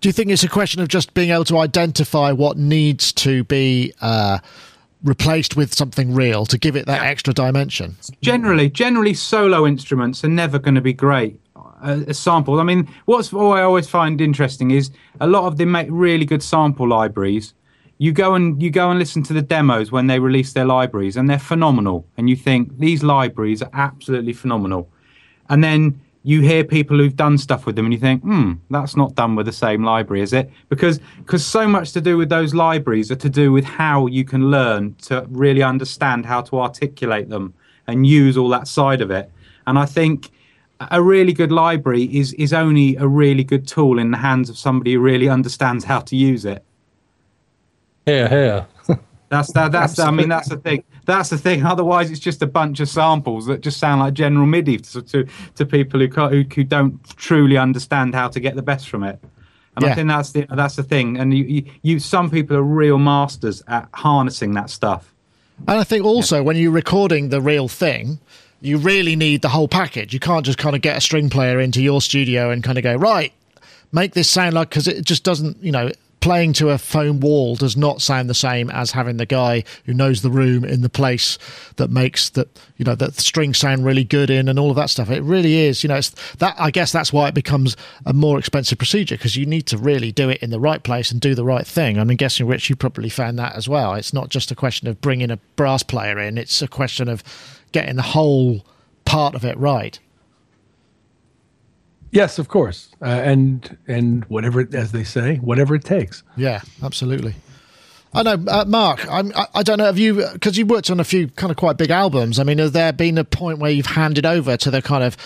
[0.00, 3.42] Do you think it's a question of just being able to identify what needs to
[3.44, 4.38] be uh,
[5.02, 7.96] replaced with something real to give it that extra dimension?
[8.20, 11.40] Generally, generally, solo instruments are never going to be great.
[11.80, 12.58] Uh, samples.
[12.58, 16.24] I mean, what's what I always find interesting is a lot of them make really
[16.24, 17.54] good sample libraries
[17.98, 21.16] you go and you go and listen to the demos when they release their libraries
[21.16, 22.06] and they're phenomenal.
[22.16, 24.88] And you think these libraries are absolutely phenomenal.
[25.48, 28.96] And then you hear people who've done stuff with them and you think hmm that's
[28.96, 30.50] not done with the same library is it?
[30.68, 34.24] Because because so much to do with those libraries are to do with how you
[34.24, 37.54] can learn to really understand how to articulate them
[37.86, 39.30] and use all that side of it.
[39.66, 40.30] And i think
[40.92, 44.56] a really good library is is only a really good tool in the hands of
[44.56, 46.64] somebody who really understands how to use it
[48.08, 48.66] here, here.
[49.28, 49.72] That's that.
[49.72, 50.84] That's I mean that's the thing.
[51.04, 51.64] That's the thing.
[51.64, 55.26] Otherwise, it's just a bunch of samples that just sound like general MIDI to to,
[55.56, 59.18] to people who, who who don't truly understand how to get the best from it.
[59.76, 59.92] And yeah.
[59.92, 61.18] I think that's the that's the thing.
[61.18, 65.14] And you, you, you some people are real masters at harnessing that stuff.
[65.66, 66.42] And I think also yeah.
[66.42, 68.18] when you're recording the real thing,
[68.60, 70.14] you really need the whole package.
[70.14, 72.82] You can't just kind of get a string player into your studio and kind of
[72.82, 73.32] go right,
[73.92, 75.62] make this sound like because it just doesn't.
[75.62, 75.90] You know,
[76.20, 79.94] playing to a foam wall does not sound the same as having the guy who
[79.94, 81.38] knows the room in the place
[81.76, 84.90] that makes that you know that strings sound really good in and all of that
[84.90, 85.10] stuff.
[85.10, 88.38] It really is you know it's that i guess that's why it becomes a more
[88.38, 91.34] expensive procedure because you need to really do it in the right place and do
[91.34, 91.98] the right thing.
[91.98, 93.94] I'm guessing rich you probably found that as well.
[93.94, 97.22] It's not just a question of bringing a brass player in it's a question of
[97.72, 98.64] getting the whole
[99.04, 99.98] part of it right
[102.10, 106.22] Yes, of course, uh, and and whatever, as they say, whatever it takes.
[106.36, 107.34] Yeah, absolutely.
[108.14, 109.06] I know, uh, Mark.
[109.10, 109.84] I'm, I, I don't know.
[109.84, 112.38] Have you because you worked on a few kind of quite big albums?
[112.38, 115.16] I mean, has there been a point where you've handed over to the kind of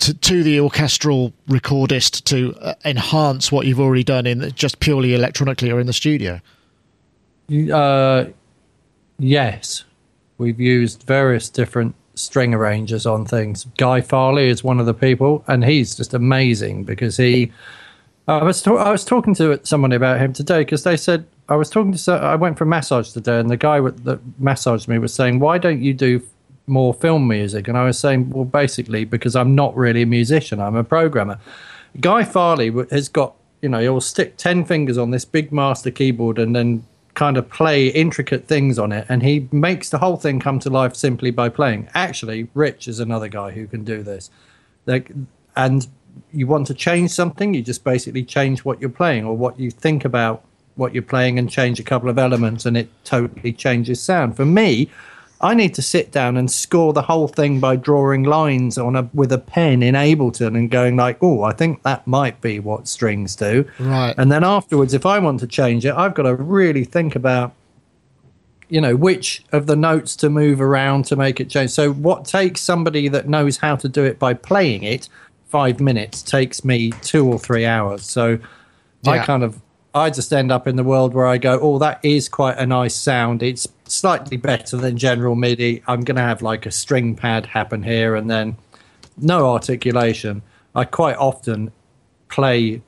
[0.00, 5.14] to, to the orchestral recordist to uh, enhance what you've already done in just purely
[5.14, 6.40] electronically or in the studio?
[7.72, 8.26] Uh,
[9.18, 9.84] yes,
[10.38, 13.66] we've used various different string arrangers on things.
[13.76, 17.52] Guy Farley is one of the people, and he's just amazing because he.
[18.26, 21.54] I was ta- I was talking to someone about him today because they said I
[21.54, 24.98] was talking to I went for a massage today and the guy that massaged me
[24.98, 26.20] was saying why don't you do
[26.66, 30.60] more film music and I was saying well basically because I'm not really a musician
[30.60, 31.38] I'm a programmer.
[32.00, 36.40] Guy Farley has got you know he'll stick ten fingers on this big master keyboard
[36.40, 36.84] and then
[37.16, 40.70] kind of play intricate things on it, and he makes the whole thing come to
[40.70, 41.88] life simply by playing.
[41.94, 44.30] Actually, Rich is another guy who can do this.
[44.84, 45.10] Like,
[45.56, 45.88] and
[46.32, 49.70] you want to change something, you just basically change what you're playing or what you
[49.70, 50.44] think about
[50.76, 54.36] what you're playing and change a couple of elements, and it totally changes sound.
[54.36, 54.90] For me,
[55.40, 59.08] I need to sit down and score the whole thing by drawing lines on a
[59.12, 62.88] with a pen in Ableton and going like, "Oh, I think that might be what
[62.88, 64.14] strings do." Right.
[64.16, 67.52] And then afterwards, if I want to change it, I've got to really think about,
[68.68, 71.70] you know, which of the notes to move around to make it change.
[71.70, 75.08] So, what takes somebody that knows how to do it by playing it
[75.48, 78.04] five minutes takes me two or three hours.
[78.04, 78.38] So,
[79.02, 79.10] yeah.
[79.10, 79.60] I kind of
[79.94, 82.66] I just end up in the world where I go, oh, that is quite a
[82.66, 83.42] nice sound.
[83.42, 85.82] It's slightly better than general MIDI.
[85.86, 88.56] I'm going to have like a string pad happen here and then
[89.16, 90.42] no articulation.
[90.74, 91.72] I quite often
[92.28, 92.82] play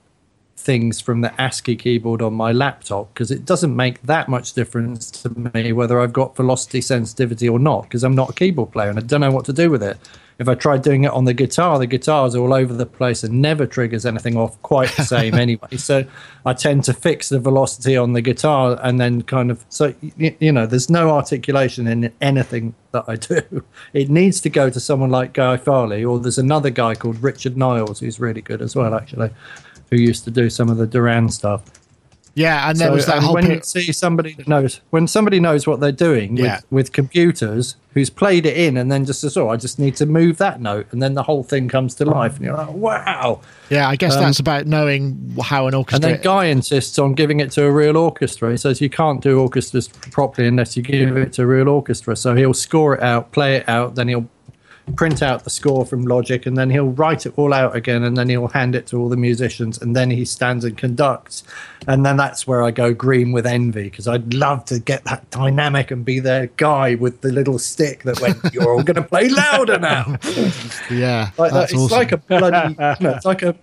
[0.58, 5.10] things from the ASCII keyboard on my laptop because it doesn't make that much difference
[5.10, 8.90] to me whether I've got velocity sensitivity or not because I'm not a keyboard player
[8.90, 9.96] and I don't know what to do with it.
[10.38, 13.42] If I try doing it on the guitar, the guitar's all over the place and
[13.42, 15.76] never triggers anything off quite the same anyway.
[15.76, 16.04] So
[16.44, 20.36] I tend to fix the velocity on the guitar and then kind of so you,
[20.38, 23.40] you know there's no articulation in anything that I do.
[23.92, 27.56] It needs to go to someone like Guy Farley or there's another guy called Richard
[27.56, 29.30] Niles who's really good as well actually
[29.90, 31.62] who used to do some of the Duran stuff.
[32.38, 33.34] Yeah, and there so, was that whole.
[33.34, 36.56] When you see somebody that knows, when somebody knows what they're doing yeah.
[36.56, 39.96] with, with computers, who's played it in, and then just says, "Oh, I just need
[39.96, 42.70] to move that note," and then the whole thing comes to life, and you're like,
[42.70, 46.08] "Wow!" Yeah, I guess um, that's about knowing how an orchestra.
[46.08, 48.52] And then Guy insists on giving it to a real orchestra.
[48.52, 52.14] He says you can't do orchestras properly unless you give it to a real orchestra.
[52.14, 54.28] So he'll score it out, play it out, then he'll
[54.96, 58.16] print out the score from Logic, and then he'll write it all out again, and
[58.16, 61.44] then he'll hand it to all the musicians, and then he stands and conducts.
[61.86, 65.30] And then that's where I go green with envy because I'd love to get that
[65.30, 69.02] dynamic and be their guy with the little stick that went, "You're all going to
[69.02, 70.16] play louder now."
[70.90, 71.98] yeah, like It's awesome.
[71.98, 73.54] like a bloody, you know, it's like a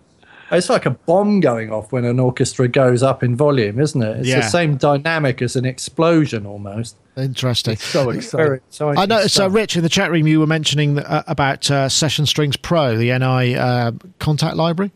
[0.51, 4.17] it's like a bomb going off when an orchestra goes up in volume, isn't it?
[4.17, 4.41] It's yeah.
[4.41, 6.95] the same dynamic as an explosion almost.
[7.17, 7.73] Interesting.
[7.73, 8.55] It's so exciting.
[8.55, 8.99] exciting.
[8.99, 9.27] I know.
[9.27, 12.97] So, Rich, in the chat room, you were mentioning uh, about uh, Session Strings Pro,
[12.97, 14.91] the NI uh, Kontakt library.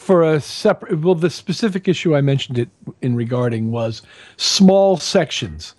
[0.00, 2.70] For a separate, well, the specific issue I mentioned it
[3.02, 4.00] in regarding was
[4.38, 5.74] small sections.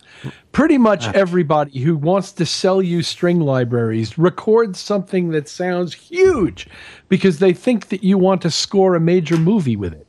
[0.52, 1.12] Pretty much ah.
[1.16, 6.68] everybody who wants to sell you string libraries records something that sounds huge
[7.10, 10.08] because they think that you want to score a major movie with it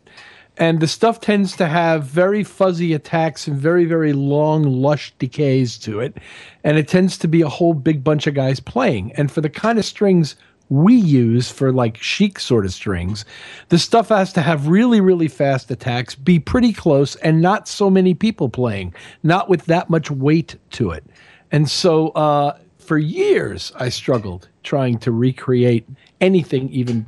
[0.58, 5.78] and the stuff tends to have very fuzzy attacks and very very long lush decays
[5.78, 6.18] to it
[6.62, 9.48] and it tends to be a whole big bunch of guys playing and for the
[9.48, 10.36] kind of strings
[10.68, 13.24] we use for like chic sort of strings
[13.68, 17.90] the stuff has to have really really fast attacks be pretty close and not so
[17.90, 21.04] many people playing not with that much weight to it
[21.50, 25.86] and so uh, for years i struggled trying to recreate
[26.20, 27.06] anything even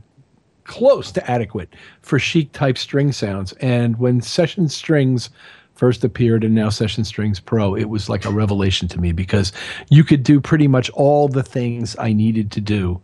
[0.65, 3.53] close to adequate for chic type string sounds.
[3.55, 5.31] And when Session Strings
[5.75, 9.53] first appeared and now Session Strings Pro, it was like a revelation to me because
[9.91, 13.01] you could do pretty much all the things I needed to do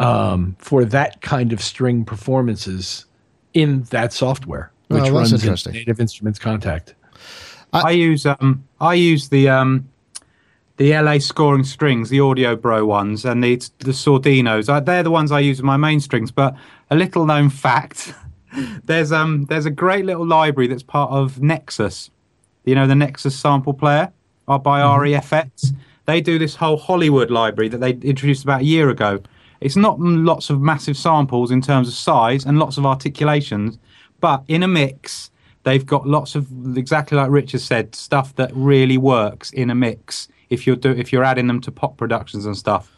[0.00, 3.04] um, for that kind of string performances
[3.52, 6.94] in that software, which oh, runs in Native Instruments Kontakt.
[7.72, 9.88] I, I use um, I use the um,
[10.78, 14.68] the LA scoring strings, the Audio Bro ones, and the the Sordinos.
[14.68, 16.30] I, they're the ones I use with my main strings.
[16.30, 16.56] But
[16.90, 18.14] a little known fact:
[18.84, 22.10] there's um there's a great little library that's part of Nexus.
[22.64, 24.10] You know the Nexus sample player
[24.48, 25.02] uh, by mm-hmm.
[25.02, 25.74] REFX.
[26.06, 29.20] They do this whole Hollywood library that they introduced about a year ago.
[29.60, 33.78] It's not lots of massive samples in terms of size and lots of articulations,
[34.20, 35.30] but in a mix,
[35.64, 36.46] they've got lots of
[36.76, 41.12] exactly like Richard said, stuff that really works in a mix if you're do, if
[41.12, 42.90] you're adding them to pop productions and stuff.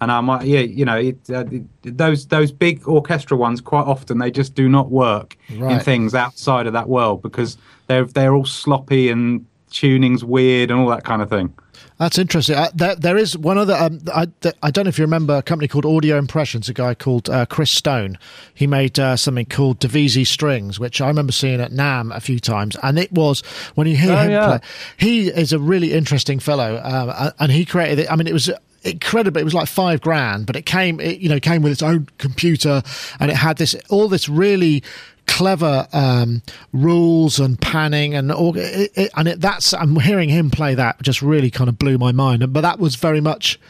[0.00, 1.44] And I might, yeah, you know, it, uh,
[1.82, 5.72] those those big orchestral ones quite often they just do not work right.
[5.72, 7.58] in things outside of that world because
[7.88, 11.52] they're they're all sloppy and tuning's weird and all that kind of thing.
[11.98, 12.54] That's interesting.
[12.54, 13.74] Uh, there, there is one other.
[13.74, 14.28] Um, I,
[14.62, 16.68] I don't know if you remember a company called Audio Impressions.
[16.68, 18.18] A guy called uh, Chris Stone.
[18.54, 22.38] He made uh, something called Divisi Strings, which I remember seeing at NAMM a few
[22.38, 22.76] times.
[22.84, 23.40] And it was
[23.74, 24.46] when you hear oh, him yeah.
[24.46, 24.68] play.
[24.96, 28.10] He is a really interesting fellow, uh, and he created it.
[28.10, 28.48] I mean, it was
[28.84, 29.40] incredible.
[29.40, 32.08] It was like five grand, but it came, it, you know, came with its own
[32.18, 32.82] computer,
[33.18, 34.84] and it had this all this really
[35.28, 40.50] clever um, rules and panning and all, it, it, and it, that's I'm hearing him
[40.50, 42.52] play that just really kind of blew my mind.
[42.52, 43.60] But that was very much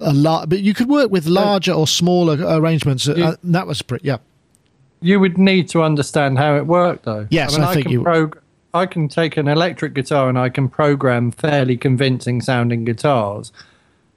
[0.00, 0.50] a lot.
[0.50, 3.08] But you could work with larger or smaller arrangements.
[3.08, 4.06] Uh, that was pretty.
[4.06, 4.18] Yeah.
[5.00, 7.26] You would need to understand how it worked, though.
[7.30, 8.02] Yes, I, mean, I, I think you.
[8.02, 8.42] Prog-
[8.74, 13.52] I can take an electric guitar and I can program fairly convincing sounding guitars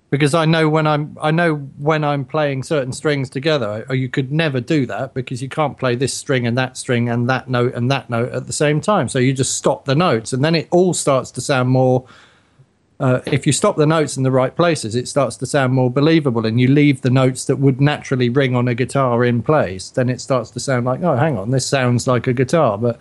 [0.09, 3.85] because I know when I'm I know when I'm playing certain strings together.
[3.89, 7.09] Or you could never do that because you can't play this string and that string
[7.09, 9.07] and that note and that note at the same time.
[9.09, 12.07] So you just stop the notes, and then it all starts to sound more.
[12.99, 15.89] Uh, if you stop the notes in the right places, it starts to sound more
[15.89, 19.89] believable, and you leave the notes that would naturally ring on a guitar in place.
[19.89, 22.99] Then it starts to sound like, oh, hang on, this sounds like a guitar, but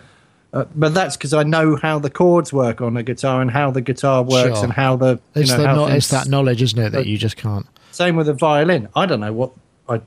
[0.53, 3.70] uh, but that's because I know how the chords work on a guitar and how
[3.70, 4.64] the guitar works sure.
[4.64, 7.18] and how the you it's, know, the no, it's that knowledge, isn't it, that you
[7.18, 7.66] just can't.
[7.90, 8.88] Same with a violin.
[8.96, 9.53] I don't know what
[9.88, 10.01] I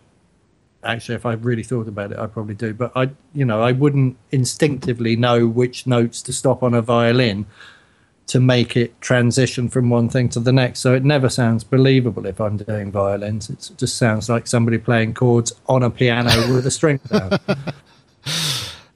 [0.83, 2.73] actually, if I really thought about it, I probably do.
[2.73, 7.45] But I, you know, I wouldn't instinctively know which notes to stop on a violin
[8.27, 10.79] to make it transition from one thing to the next.
[10.79, 13.49] So it never sounds believable if I'm doing violins.
[13.49, 17.37] It just sounds like somebody playing chords on a piano with a string down.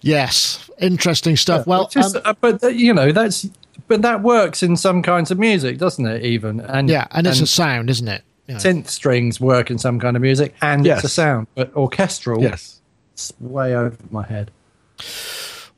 [0.06, 1.60] Yes, interesting stuff.
[1.60, 3.50] Yeah, well, just, um, uh, but you know that's
[3.88, 6.24] but that works in some kinds of music, doesn't it?
[6.24, 8.24] Even and yeah, and it's and a sound, isn't it?
[8.48, 8.60] You know.
[8.60, 11.00] Synth strings work in some kind of music, and yes.
[11.00, 11.48] it's a sound.
[11.56, 12.82] But orchestral, yes,
[13.14, 14.52] it's way over my head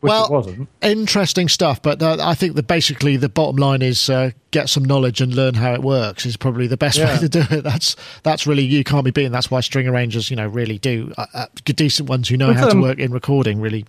[0.01, 1.81] well, interesting stuff.
[1.81, 5.33] But uh, I think that basically the bottom line is uh, get some knowledge and
[5.33, 7.13] learn how it works is probably the best yeah.
[7.13, 7.63] way to do it.
[7.63, 9.31] That's that's really you can't be beaten.
[9.31, 12.57] That's why string arrangers, you know, really do uh, uh decent ones who know With,
[12.57, 13.59] how to um, work in recording.
[13.59, 13.85] Really.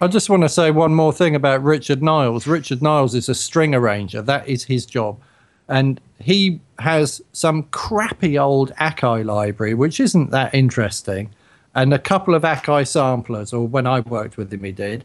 [0.00, 2.46] I just want to say one more thing about Richard Niles.
[2.46, 4.22] Richard Niles is a string arranger.
[4.22, 5.20] That is his job,
[5.68, 11.34] and he has some crappy old Akai library, which isn't that interesting
[11.74, 15.04] and a couple of Akai samplers, or when I worked with him, he did.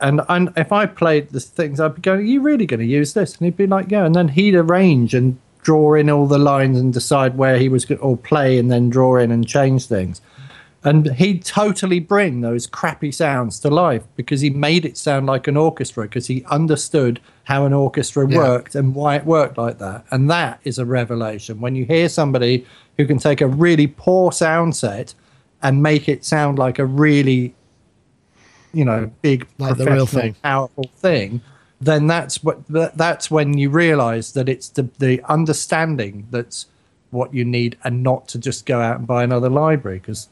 [0.00, 2.86] And, and if I played the things, I'd be going, Are you really going to
[2.86, 3.36] use this?
[3.36, 4.04] And he'd be like, Yeah.
[4.04, 7.84] And then he'd arrange and draw in all the lines and decide where he was
[7.84, 10.20] going to play and then draw in and change things.
[10.84, 15.48] And he'd totally bring those crappy sounds to life because he made it sound like
[15.48, 18.38] an orchestra because he understood how an orchestra yeah.
[18.38, 20.04] worked and why it worked like that.
[20.12, 21.60] And that is a revelation.
[21.60, 22.64] When you hear somebody
[22.96, 25.14] who can take a really poor sound set
[25.62, 27.56] and make it sound like a really,
[28.72, 31.40] you know, big, like the real thing, powerful thing,
[31.80, 36.66] then that's what that's when you realise that it's the the understanding that's
[37.10, 40.28] what you need, and not to just go out and buy another library because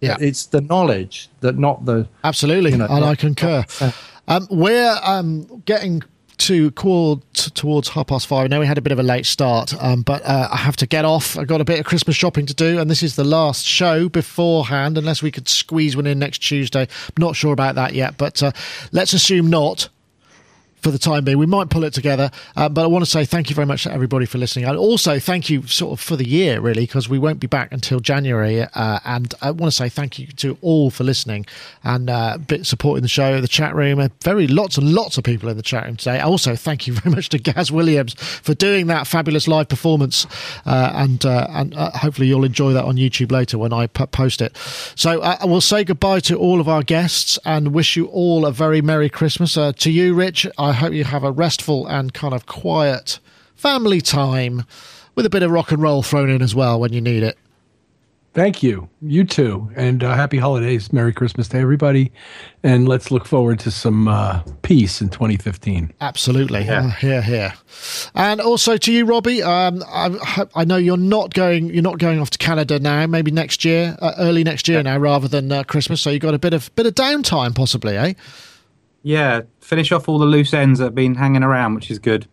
[0.00, 3.64] yeah, it's the knowledge that not the absolutely, you know, and not, I concur.
[3.80, 3.94] Not,
[4.28, 6.02] um, we're um, getting
[6.38, 8.44] to call t- towards half past five.
[8.44, 10.76] I know we had a bit of a late start, um, but uh, I have
[10.76, 11.38] to get off.
[11.38, 14.08] I've got a bit of Christmas shopping to do, and this is the last show
[14.08, 16.82] beforehand, unless we could squeeze one in next Tuesday.
[16.82, 18.52] I'm not sure about that yet, but uh,
[18.92, 19.88] let's assume not
[20.86, 21.36] for the time being.
[21.36, 23.82] We might pull it together, uh, but I want to say thank you very much
[23.82, 24.66] to everybody for listening.
[24.66, 27.72] And also thank you sort of for the year, really, because we won't be back
[27.72, 28.62] until January.
[28.62, 31.44] Uh, and I want to say thank you to all for listening
[31.82, 33.98] and uh, supporting the show, the chat room.
[33.98, 36.20] Uh, very lots and lots of people in the chat room today.
[36.20, 40.24] Also, thank you very much to Gaz Williams for doing that fabulous live performance.
[40.64, 44.40] Uh, and uh, and hopefully you'll enjoy that on YouTube later when I p- post
[44.40, 44.56] it.
[44.94, 48.52] So I will say goodbye to all of our guests and wish you all a
[48.52, 49.54] very Merry Christmas.
[49.54, 53.18] to you, Rich, I hope you have a restful and kind of quiet
[53.54, 54.64] family time
[55.14, 57.36] with a bit of rock and roll thrown in as well when you need it.
[58.36, 58.90] Thank you.
[59.00, 59.70] You too.
[59.76, 60.92] And uh, happy holidays.
[60.92, 62.12] Merry Christmas to everybody.
[62.62, 65.94] And let's look forward to some uh, peace in 2015.
[66.02, 66.64] Absolutely.
[66.64, 66.84] Yeah.
[66.84, 67.54] Uh, here, here.
[68.14, 69.42] And also to you, Robbie.
[69.42, 71.70] Um, I, I, know you're not going.
[71.70, 73.06] You're not going off to Canada now.
[73.06, 74.82] Maybe next year, uh, early next year yeah.
[74.82, 76.02] now, rather than uh, Christmas.
[76.02, 78.12] So you have got a bit of bit of downtime, possibly, eh?
[79.06, 82.26] Yeah, finish off all the loose ends that have been hanging around, which is good.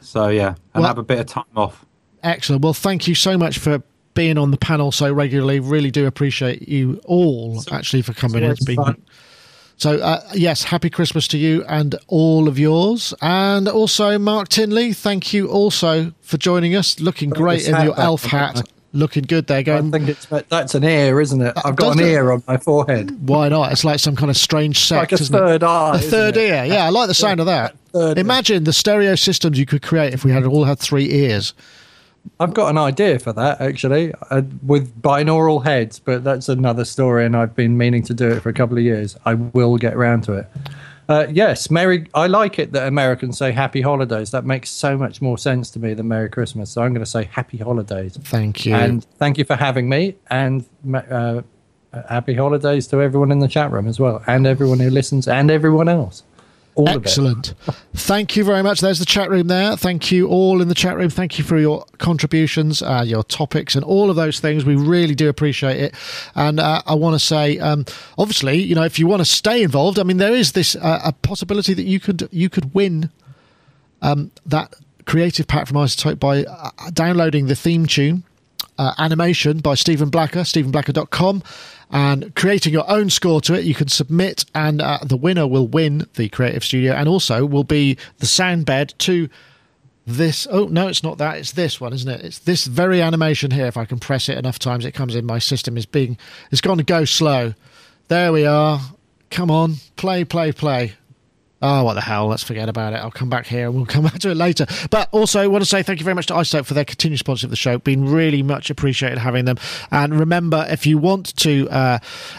[0.00, 1.86] So yeah, and well, have a bit of time off.
[2.24, 2.64] Excellent.
[2.64, 3.80] Well, thank you so much for
[4.14, 5.60] being on the panel so regularly.
[5.60, 8.50] Really do appreciate you all so, actually for coming in.
[8.50, 9.00] It's been fun.
[9.76, 13.14] So, uh, yes, happy Christmas to you and all of yours.
[13.22, 16.98] And also, Mark Tinley, thank you also for joining us.
[16.98, 19.62] Looking great in your elf hat looking good there.
[19.62, 21.54] Going, I think it's that's an ear, isn't it?
[21.64, 23.28] I've got an ear on my forehead.
[23.28, 23.72] Why not?
[23.72, 25.66] It's like some kind of strange sect, like a third it?
[25.66, 26.64] eye, a third ear.
[26.64, 27.74] Yeah, I like the sound of that.
[27.94, 31.54] Imagine the stereo systems you could create if we had all had three ears.
[32.38, 37.24] I've got an idea for that actually, uh, with binaural heads, but that's another story,
[37.24, 39.16] and I've been meaning to do it for a couple of years.
[39.24, 40.46] I will get around to it.
[41.10, 42.06] Uh, yes, Merry.
[42.14, 44.30] I like it that Americans say Happy Holidays.
[44.30, 46.70] That makes so much more sense to me than Merry Christmas.
[46.70, 48.16] So I'm going to say Happy Holidays.
[48.22, 50.14] Thank you, and thank you for having me.
[50.30, 50.64] And
[50.94, 51.42] uh,
[52.08, 55.50] Happy Holidays to everyone in the chat room as well, and everyone who listens, and
[55.50, 56.22] everyone else.
[56.76, 57.54] All Excellent.
[57.94, 58.80] Thank you very much.
[58.80, 59.76] There's the chat room there.
[59.76, 61.10] Thank you all in the chat room.
[61.10, 64.64] Thank you for your contributions, uh, your topics, and all of those things.
[64.64, 65.94] We really do appreciate it.
[66.34, 67.84] And uh, I want to say, um,
[68.16, 71.00] obviously, you know, if you want to stay involved, I mean, there is this uh,
[71.04, 73.10] a possibility that you could you could win
[74.00, 74.74] um, that
[75.06, 78.22] creative pack from iZotope by uh, downloading the theme tune
[78.78, 81.42] uh, animation by Stephen Blacker, stephenblacker.com
[81.90, 83.64] and creating your own score to it.
[83.64, 87.64] You can submit, and uh, the winner will win the Creative Studio and also will
[87.64, 89.28] be the sound bed to
[90.06, 90.46] this.
[90.50, 91.38] Oh, no, it's not that.
[91.38, 92.24] It's this one, isn't it?
[92.24, 93.66] It's this very animation here.
[93.66, 95.26] If I can press it enough times, it comes in.
[95.26, 96.16] My system is being,
[96.50, 97.54] it's going to go slow.
[98.08, 98.80] There we are.
[99.30, 100.94] Come on, play, play, play.
[101.62, 102.26] Oh, what the hell?
[102.26, 102.96] Let's forget about it.
[102.96, 104.66] I'll come back here and we'll come back to it later.
[104.90, 107.18] But also, I want to say thank you very much to iZotope for their continued
[107.18, 107.78] sponsorship of the show.
[107.78, 109.56] Been really much appreciated having them.
[109.90, 111.98] And remember, if you want to uh,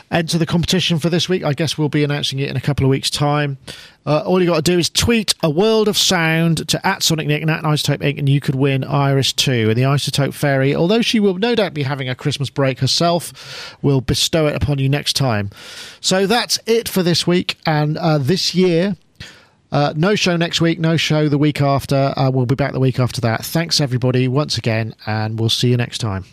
[0.10, 2.86] enter the competition for this week, I guess we'll be announcing it in a couple
[2.86, 3.58] of weeks' time.
[4.06, 7.28] Uh, all you got to do is tweet a world of sound to at Sonic
[7.28, 8.18] Nick and at iZotope Inc.
[8.18, 9.70] and you could win Iris 2.
[9.70, 13.78] And the iZotope Fairy, although she will no doubt be having a Christmas break herself,
[13.82, 15.52] will bestow it upon you next time.
[16.00, 17.58] So that's it for this week.
[17.66, 18.98] And uh, this year,
[19.72, 22.14] uh, no show next week, no show the week after.
[22.18, 23.46] Uh, we'll be back the week after that.
[23.46, 26.26] Thanks, everybody, once again, and we'll see you next time.